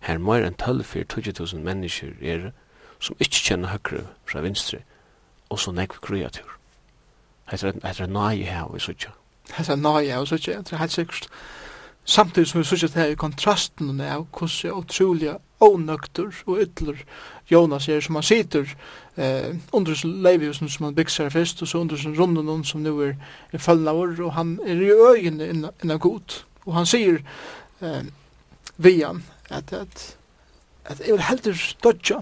[0.00, 2.50] her mer enn 12-4-20.000 mennesker er
[3.00, 4.78] som ikke kjenner høyre fra venstre
[5.48, 6.56] og så nekv kreatur.
[7.50, 9.12] Hetta er nøye her við søkja.
[9.54, 10.56] Hetta er nøye her við søkja.
[10.58, 11.28] Hetta er heilt sikkert.
[12.06, 17.00] Samtidig som vi sykje det her i kontrasten av hvordan utrolig ånøkter og ytler
[17.50, 18.68] Jonas er som han sitter
[19.16, 23.00] eh, under sin leiviusen som han bygser fest og så under sin runden som nu
[23.02, 23.14] er,
[23.52, 27.22] er følgen av og han er i øyene innan, innan god og han sier
[27.80, 28.02] eh,
[28.76, 30.16] vian at, at,
[30.84, 32.20] at jeg vil heldur dodja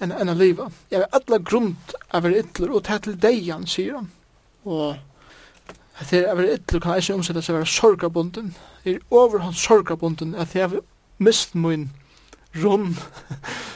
[0.00, 3.20] enn en a liva jeg vil alla grunt av er ytler og ta til
[3.50, 4.10] han sier han
[4.64, 4.96] og
[5.98, 8.54] at jeg vil ytler kan eisen omsetta seg vera sorgabunden
[8.94, 10.80] er over hans sorgabunden at jeg har
[11.18, 11.90] mist min
[12.64, 12.94] rund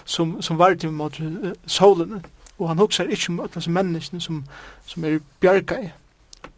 [0.05, 2.23] som, som var til mot uh, solene.
[2.59, 4.45] Og han hugsar ikke mot alle menneskene som,
[4.87, 5.91] som er bjarga i.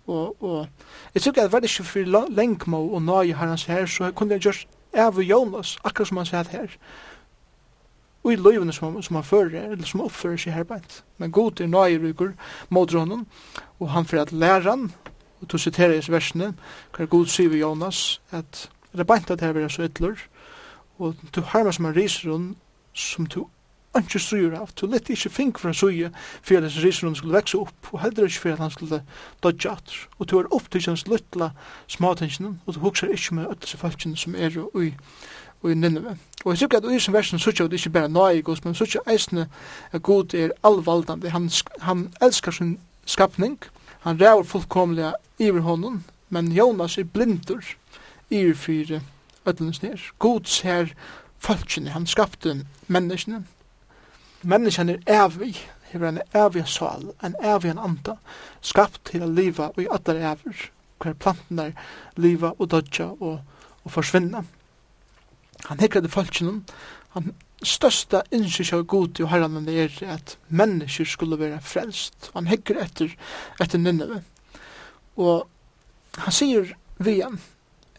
[0.07, 0.66] Og, og
[1.14, 4.32] jeg tykker at det var ikke for lengmo og nøye har hans her, så kunne
[4.34, 6.76] jeg gjørs av Jonas, akkurat som han sier her.
[8.24, 10.64] Og i løyvene som, som han fører, eller som oppfører seg her
[11.18, 12.32] Men god er nøye rykker
[12.68, 13.26] mot honom,
[13.80, 14.92] og han fyrir at læra han,
[15.45, 16.53] og to siterer i versene,
[16.97, 20.16] hver god sier vi Jonas, at det er beint at det er så ytler,
[20.99, 22.32] og to harma som en riser
[22.95, 23.45] som du
[23.99, 26.11] ikke styrer av, du lett ikke fink for fra suje,
[26.42, 29.03] for at riser skulle vekse opp, og heller ikke for at han skulle
[29.42, 31.53] dodge at, og du er opp til hans lytla
[31.86, 34.95] smatensjonen, og du hukser ikke med ødelse falskene som er ui, i
[35.64, 36.16] og i Nineve.
[36.45, 39.01] Og jeg tykker at i som versen sutja at det ikke bare nøyegos, men sutja
[39.09, 39.47] eisne
[39.92, 43.59] at god er allvaldande, han, han elskar sin skapning.
[44.00, 47.64] Han ræver fullkomlega iver honom, men Jonas er blindur
[48.30, 49.00] iver fyrir
[49.46, 50.00] ödlens nir.
[50.18, 50.86] God ser
[51.38, 53.44] falskene, han skapte menneskene.
[54.42, 58.16] Menneskene er evig, hever en evig sal, en evig en anda,
[58.61, 60.70] skapt til a liva og i allar evir,
[61.02, 61.72] hver planten er
[62.16, 63.40] liva og dodja og,
[63.84, 64.44] og forsvinna.
[65.64, 66.62] Han hekrade det
[67.14, 67.34] han
[67.65, 72.31] største innskjøk av god til herren er at mennesker skulle være frelst.
[72.35, 73.17] Han hekker etter,
[73.61, 74.23] etter Nineve.
[75.17, 75.49] Og
[76.19, 77.41] han sier vi igjen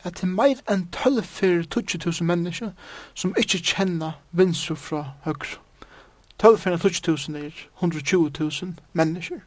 [0.05, 2.71] at det er mer enn 12 for 20.000 mennesker
[3.17, 5.57] som ikke kjenner vinsur fra høyre.
[6.37, 7.51] 12 for 20.000 er
[7.81, 9.39] 120.000 mennesker.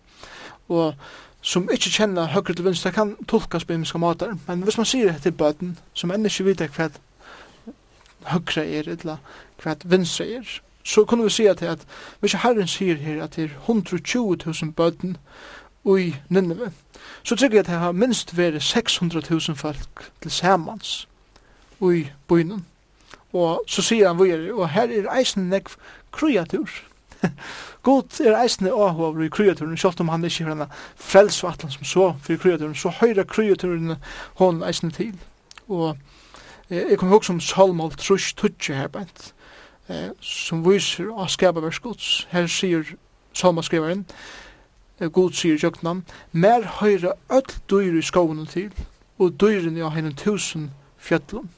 [0.69, 0.95] Og
[1.43, 4.35] som ikke kjenner høyre til vinsur, det kan tolkas på imenska måter.
[4.47, 6.91] Men hvis man sier det til bøten, som enn mennesker vet hva
[8.33, 9.23] høyre er, eller
[9.62, 11.84] hva vinstre er, så kunne vi si at, at
[12.20, 15.16] hvis Herren sier her at det er 120.000 bøten
[15.98, 16.72] i Nineve,
[17.22, 21.09] så tykker jeg at det har minst vært 600.000 folk til samans
[21.80, 22.66] i bøynen.
[23.32, 25.76] Og så sier han vore, og her er eisen nekv
[26.12, 26.68] kreatur.
[27.82, 32.12] God er eisne avhover i kreaturen, selv om han ikke er en frelsvatlan som så
[32.22, 33.96] for kreaturen, så høyre kreaturen
[34.40, 35.14] hon eisen til.
[35.68, 35.96] Og
[36.70, 39.34] eh, jeg kommer også som salmål trus Tutsi her bænt
[39.89, 42.26] eh, som viser av skaparverk Guds.
[42.30, 42.84] Her sier
[43.32, 44.07] salmaskriveren,
[45.01, 48.72] eh, Gud sier jøgnan, mer høyre öll dyr i skoven til,
[49.18, 51.49] og dyrene av henne tusen fjöllum.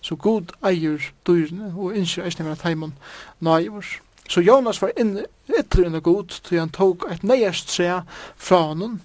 [0.00, 2.94] Så god eier dyrene, og innskjer eisne vera taimon
[3.40, 3.84] naivur.
[4.28, 5.18] Så Jonas var inn,
[5.58, 8.02] ytler inne god, til han tok et neierst tre
[8.36, 9.00] fra honom,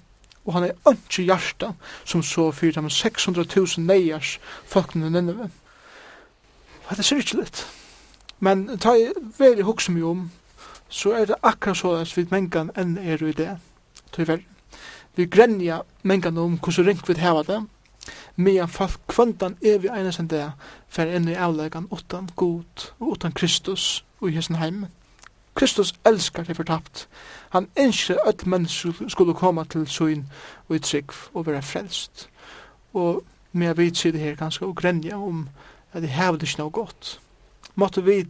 [0.45, 1.73] og han er ønske hjarta,
[2.05, 5.49] som så fyrt ham 600.000 neiers folkene Nineve.
[6.87, 7.65] Og det er ikke litt.
[8.43, 10.31] Men ta i veri hugsa mig om,
[10.89, 13.51] så er det akkurat så at vi mengan enn er i det,
[14.11, 14.47] ta veri.
[15.15, 17.59] Vi grenja mengan om hvordan ring vi heva det,
[18.35, 20.47] medan folk kvöndan er vi eines enn det,
[20.89, 24.85] fer enn i avlegan utan god og utan Kristus og i hessen heim.
[25.55, 27.07] Kristus elskar det fortapt.
[27.49, 30.25] Han ønsker at mennesker skulle komme til søgn
[30.69, 32.29] og i trygg og være frelst.
[32.93, 35.49] Og med vi sier det her ganske og grenja om
[35.93, 37.19] at det hever det ikke noe godt
[37.75, 38.25] måtte vi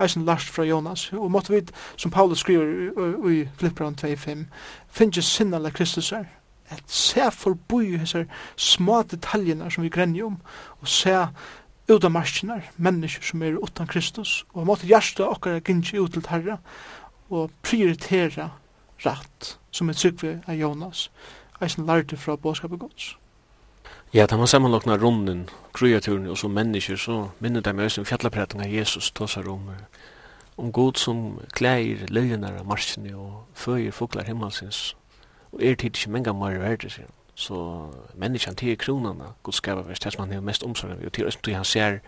[0.00, 1.62] eisen last fra Jonas, og måtte vi,
[1.96, 4.44] som Paulus skriver i Flippran 2.5,
[4.88, 6.24] finnes sinnalega Kristus her,
[6.68, 8.26] at se forbui hese
[8.56, 10.40] små detaljene som vi grenner om,
[10.80, 11.26] og se
[11.88, 16.26] ut av marskene, mennesker som er utan Kristus, og måtte hjärsta okkar gynnsi ut til
[16.28, 16.58] Herre,
[17.30, 18.50] og prioritera
[19.06, 21.10] rætt, som er tryggve av Jonas,
[21.60, 23.14] eisen lærte fra båskapet gods.
[24.14, 28.60] Ja, da man sammanlokna runden, kreaturen og så mennesker, så minner det meg som fjallapraten
[28.62, 29.70] av Jesus tåsar om
[30.56, 34.96] om god som klæir liljenar av marsjene og føyer foklar himmelsins
[35.52, 37.12] og er tid ikke menga mar verder sin.
[37.34, 41.12] Så menneskene til kronene, god skapa vers, det som han er mest omsorg av, og
[41.12, 41.98] til østen han ser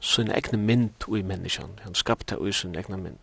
[0.00, 3.18] sin egne mynd ui menneskene, han skapte ui sin egne mynd.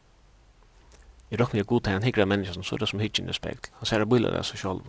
[1.32, 3.34] I råkne er god til han hikker av menneskene, så er det som hikker i
[3.34, 3.58] speil.
[3.80, 4.82] Han ser av bøyla det seg selv.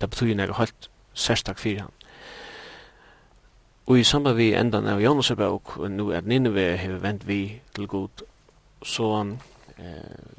[0.00, 1.96] Det betyr nek helt sérstak fyrir han.
[3.86, 7.60] Og i samband vi endan av Jonas bøk, og nu er Nineve hefur vendt vi
[7.74, 8.22] til god,
[8.82, 9.36] så
[9.78, 10.36] eh,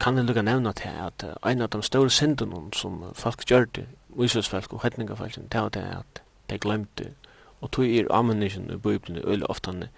[0.00, 3.86] kan jeg lukka nevna til at uh, ein av de store syndene som folk gjørte,
[4.08, 7.10] Mosesfolk og hetningafolk, det var det at de glemte,
[7.60, 9.88] og tog er ammunition i Bibelen øyla ofte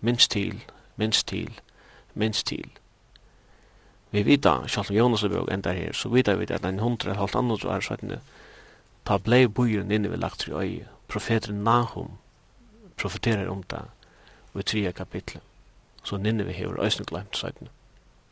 [0.00, 0.62] minst til,
[0.96, 1.60] minst til,
[2.14, 2.70] minst til.
[4.10, 7.34] Vi vita, sjalt om Jonas bøk enda her, så vita vi at en hundre halvt
[7.34, 8.20] annars var svettene,
[9.06, 10.86] ta blei bujuren inne vi lagt til øye.
[11.08, 12.18] Profeteren Nahum
[12.96, 13.84] profeterer om det
[14.56, 15.42] i tredje kapitlet.
[16.04, 17.68] Så ninne vi hever øyne glemt søytene.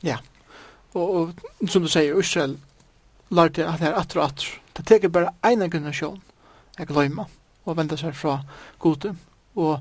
[0.02, 0.16] Ja,
[0.94, 2.58] og, og som du sier, Israel
[3.30, 4.50] lærte at det er atter og atter.
[4.76, 6.22] Det teker bare ene generasjon
[6.78, 7.26] jeg gløyma
[7.64, 8.40] og venda seg fra
[8.82, 9.14] gode.
[9.54, 9.80] Og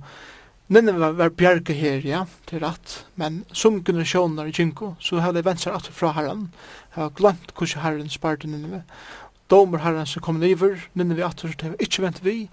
[0.74, 5.34] ninne var, var bjerke her, ja, til rett, men som generasjoner i Jinko, så har
[5.34, 6.48] de vendt seg atter fra herren.
[6.94, 8.84] Jeg har glemt hvordan herren sparte ninne
[9.50, 12.50] domer herren som kommer niver, minner vi at det er ikke vent vi,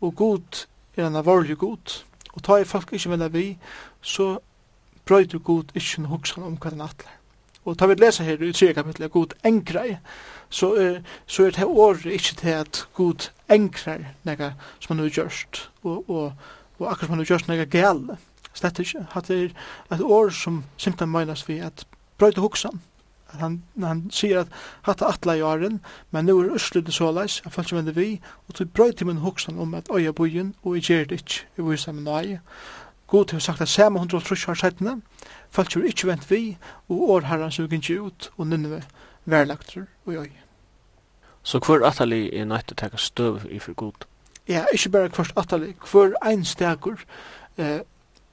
[0.00, 0.66] og god
[0.96, 3.46] er en avvarlig god, og ta i folk ikke vent vi,
[4.00, 4.38] så
[5.06, 7.18] brøyder god ikke noe hoksan om hva den atler.
[7.64, 9.96] Og ta vi lesa her i 3 kapitlet, god engrei,
[10.50, 15.14] så, er, så er det året ikke til at god engrei nega som han har
[15.14, 16.32] gjørst, og, og,
[16.78, 18.18] og akkur som han har gjørst nega gale,
[18.52, 21.86] slett ikke, at det er et år som simpelthen meinas vi at
[22.18, 22.82] brøyder hoksan,
[23.40, 24.52] han, han sier at
[24.86, 25.80] hatt atla i åren,
[26.10, 29.58] men nu er urslutet såleis, han falt ikke vi, og tog brøy til min hoksan
[29.58, 32.40] om at øya bojen, og jeg gjer det ikke, jeg viser min nøye.
[33.06, 35.02] God har sagt at samme hundra og trusja settene,
[35.50, 36.56] falt ikke ikke vent vi,
[36.88, 38.80] og år herran som gikk ut, og nynne vi
[39.24, 40.30] verlagter og øy.
[41.42, 44.06] Så hver atali er nøyt til å teka støv i for god?
[44.48, 47.02] Ja, ikke bare hver atali, hver ein stegur,
[47.58, 47.80] eh,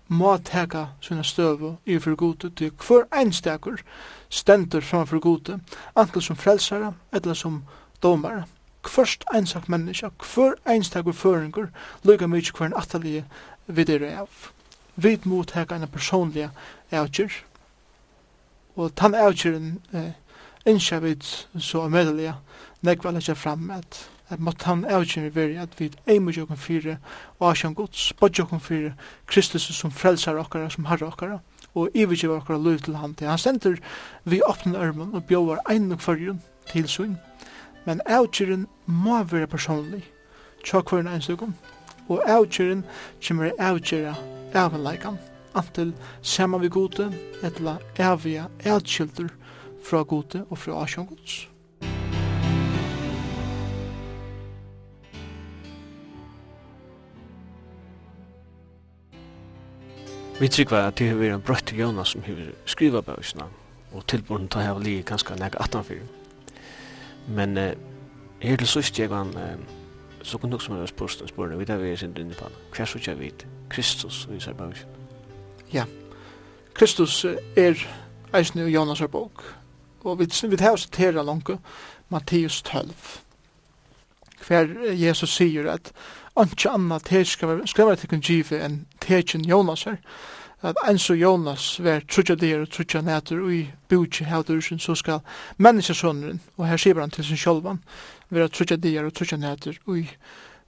[0.09, 3.77] må teka sina støvu i for gode til hver einstakur
[4.29, 5.59] stendur framfor gode,
[5.95, 7.63] ankel som frelsara eller som
[8.03, 8.45] domare.
[8.81, 11.69] Hverst einsak menneska, hver einstakur føringur,
[12.03, 13.25] lukka mykje hver en atalige
[13.67, 14.49] videre av.
[14.95, 16.49] Vid må teka en personliga
[16.91, 17.43] avgjør,
[18.75, 20.13] og tann avgjøren eh,
[20.65, 21.25] innskja vid
[21.59, 22.33] så medelig
[22.81, 26.97] nekva lekja fram at at måtte han avgjøren vi veri at vi eimer jo kun
[27.39, 28.93] og asjan gods, bodja kun fire
[29.25, 31.39] Kristus som frelsar okkara, som harra okkara
[31.75, 33.77] og ivergiva okkara løy til han til han sender
[34.25, 37.17] vi åpne armen og bjóvar ein og kvarjun til svin
[37.85, 40.03] men avgjøren må være personlig
[40.63, 41.53] tja kvarjun einstukum
[42.07, 42.83] og avgjøren
[43.27, 44.15] kommer avgjøra
[44.53, 45.15] avgjøra
[45.55, 47.11] antil sama vi gode
[47.43, 49.29] etla avgjøra avgjøra
[49.83, 51.48] fra gode og fra asjan gods
[60.39, 63.43] Vi tryggva at det har vært en brøtt Jonas som har skriva bøysene,
[63.91, 65.83] og tilborden tar jeg lige ganske nek 18
[67.27, 67.75] Men eh,
[68.39, 69.65] her til sørst jeg var en,
[70.23, 72.43] så kunne nok som jeg spørst en spørne, vi tar vi er sin dynne på
[72.43, 74.91] han, hva sørst jeg vet, Kristus og Isar bøysene.
[75.73, 75.83] Ja,
[76.73, 77.25] Kristus
[77.55, 77.75] er
[78.33, 79.43] eisen i Jonas er bok,
[80.03, 81.51] og vi, vi tar oss til her langt,
[82.09, 82.95] Matteus 12,
[84.47, 85.91] hver Jesus sier at
[86.43, 89.97] ikke annet til skal, skal være til givet enn tekin Jonas her.
[90.61, 94.95] At ens og Jonas var trutja der og trutja nætur og i bukje hævdursen, så
[94.95, 95.19] skal
[95.57, 97.79] menneskesåneren, og her sier han til sin sjolvan,
[98.29, 100.09] være trutja der og trutja nætur og i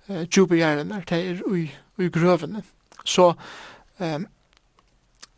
[0.08, 2.64] eh, djubegjerren er teir er i, i grøvene.
[3.06, 3.34] Så
[4.00, 4.28] um,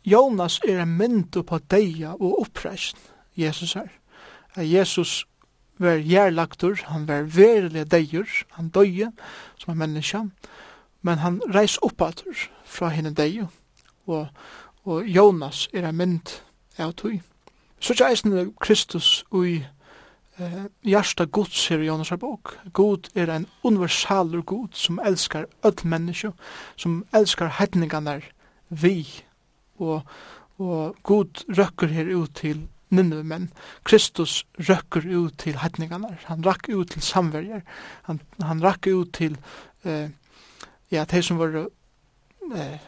[0.04, 2.98] Jonas er en mynd på deia og oppreisen
[3.36, 3.88] Jesus her.
[4.56, 5.26] Jesus
[5.78, 9.10] var gjerlagtur, han var verilig deir, han døye
[9.58, 10.24] som en menneska,
[11.02, 13.48] men han reis oppater fra henne deir,
[14.06, 14.28] og,
[14.84, 16.36] og Jonas er en mynd
[16.78, 17.20] av tog.
[17.80, 19.58] Så er eisen Kristus ui
[20.38, 22.54] eh, hjärsta gods her i Jonas bok.
[22.72, 26.32] God er en universaler God som elskar öll menneska,
[26.76, 28.20] som elskar hedningarna
[28.68, 29.04] vi,
[29.78, 30.02] og,
[30.58, 33.50] og God røkker her ut til ninnive menn.
[33.84, 37.62] Kristus røkker ut til hetningarna, han rakk ut til samverjer,
[38.08, 39.38] han, han rakk ut til
[39.84, 40.10] eh,
[40.90, 41.56] ja, de som var
[42.54, 42.78] eh,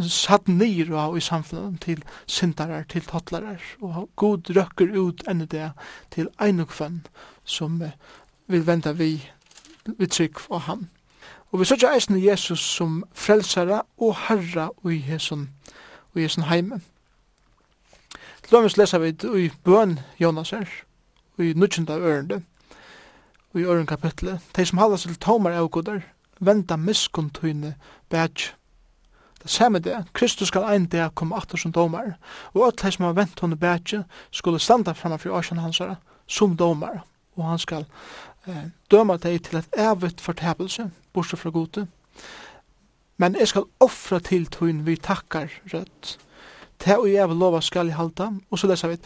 [0.00, 5.70] satt nyr og i samfunnet til syndarar, til tottlarar, og god røkker ut enn det
[6.14, 7.02] til einukvann
[7.44, 7.96] som eh,
[8.48, 9.14] vil venda vi,
[9.86, 10.88] vi trygg for ham.
[11.52, 15.50] Og vi sørger eisen Jesus som frelsara og herra og i hesson,
[16.12, 16.82] og i hesson heimen
[18.52, 20.68] dømes lesa vi i bøn Jonas her,
[21.38, 22.42] i nudgjenda ørende,
[23.54, 26.02] i ørende kapitlet, de som halda til tomar avgudar,
[26.40, 27.74] venda miskuntøyne
[28.10, 28.52] bætj.
[29.42, 32.16] Det samme det, Kristus skal ein dag komme atter som domar,
[32.54, 35.96] og alt de som har vent henne bætj skulle standa framme for åsjan hansara
[36.26, 37.04] som domar,
[37.36, 37.86] og han skal
[38.46, 41.86] eh, døma deg til et evigt fortæpelse, bortsett fra gode.
[43.16, 46.18] Men jeg skal offra til tøyn vi takkar rødt,
[46.84, 48.30] det og jeg vil lova skal jeg halta.
[48.50, 48.98] og så leser vi,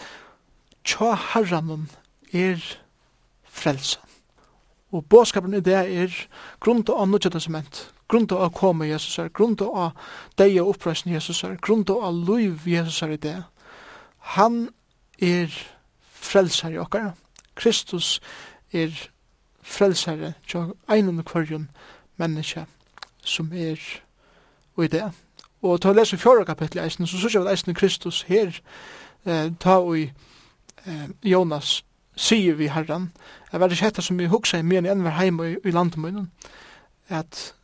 [0.84, 1.88] tja herranen
[2.32, 2.62] er
[3.44, 4.00] frelsa.
[4.92, 6.12] Og båskapen i det er
[6.60, 9.90] grunda av nødja testament, grunda av koma Jesus her, grunda av
[10.38, 13.36] deg og oppreisen Jesus er, grunda av liv Jesus er i det.
[14.36, 14.68] Han
[15.18, 15.52] er
[16.00, 17.12] frelsar i okkar.
[17.56, 18.20] Kristus
[18.72, 18.94] er
[19.62, 21.68] frelsare tja einan og kvarjun
[22.16, 22.66] menneske
[23.26, 23.80] som er
[24.76, 25.10] og i det.
[25.62, 28.60] Og ta lesa fjóra kapitli eisen, så sykja vi eisen Kristus her,
[29.26, 30.10] eh, ta og i
[30.86, 31.82] eh, Jonas,
[32.16, 33.10] sier vi herran,
[33.52, 36.30] jeg var ikke som vi hugsa i men enn var heim i, i landemunnen,
[37.08, 37.54] at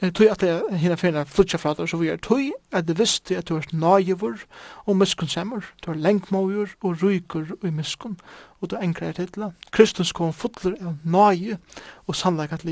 [0.00, 3.36] tøy at jeg hinna fyrir flutja fra der, så vi er tøy at det visste
[3.36, 4.36] at du er naivur
[4.84, 8.18] og miskunnsemmer, du er lengmåjur og rykur og miskun,
[8.60, 9.50] og du engrar titla.
[9.72, 11.56] Kristus kom fotler av naiv
[12.06, 12.66] og sannleik at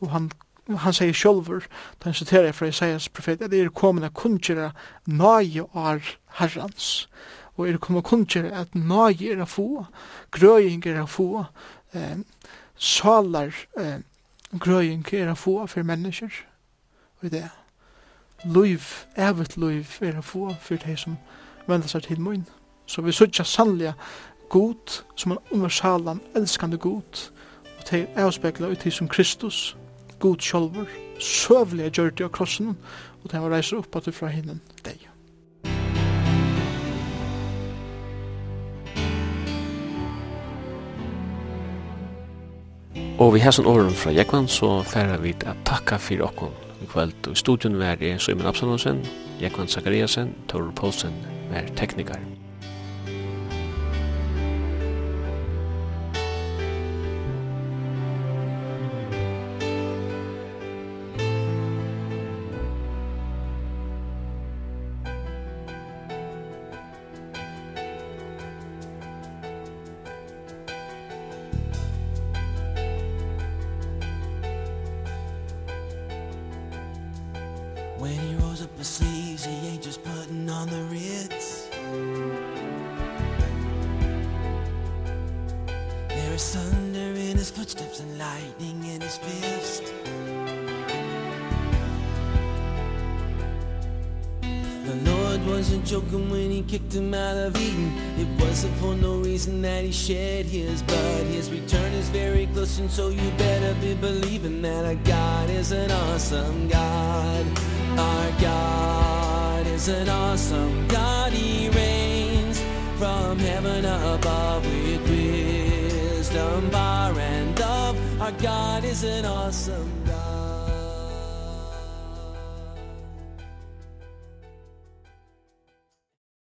[0.00, 0.30] og han
[0.68, 1.66] han sier sjølver,
[2.00, 4.70] da han siterer fra Isaias profet, at er kommet å kunngjøre
[5.06, 7.08] nøye av herrens,
[7.56, 9.84] og er kommet å at nøye er å få,
[10.32, 11.44] grøying er å få,
[11.92, 12.16] eh,
[12.76, 14.00] salar eh,
[14.58, 16.32] grøying er å få for mennesker,
[17.22, 17.52] og det er
[18.44, 21.16] liv, evet liv er å få for de som
[21.66, 22.46] vender seg til munn.
[22.86, 23.94] Så vi sørger sannelig
[24.48, 27.30] god, som en universalan, elskande god,
[27.78, 29.76] og til avspekla ut til som Kristus,
[30.24, 32.76] god sjálfur, søvlig gjør det av krossen,
[33.22, 35.10] og det var reiser opp at det fra hinnen deg.
[43.22, 47.14] Og vi hesson åren fra Jekvann, så færa vi at takka fyrir okkon i kveld.
[47.28, 49.04] Og i studion var det Søymen Absalonsen,
[49.40, 51.14] Jekvann Zakariasen, Torur Poulsen,
[51.52, 52.18] var teknikar.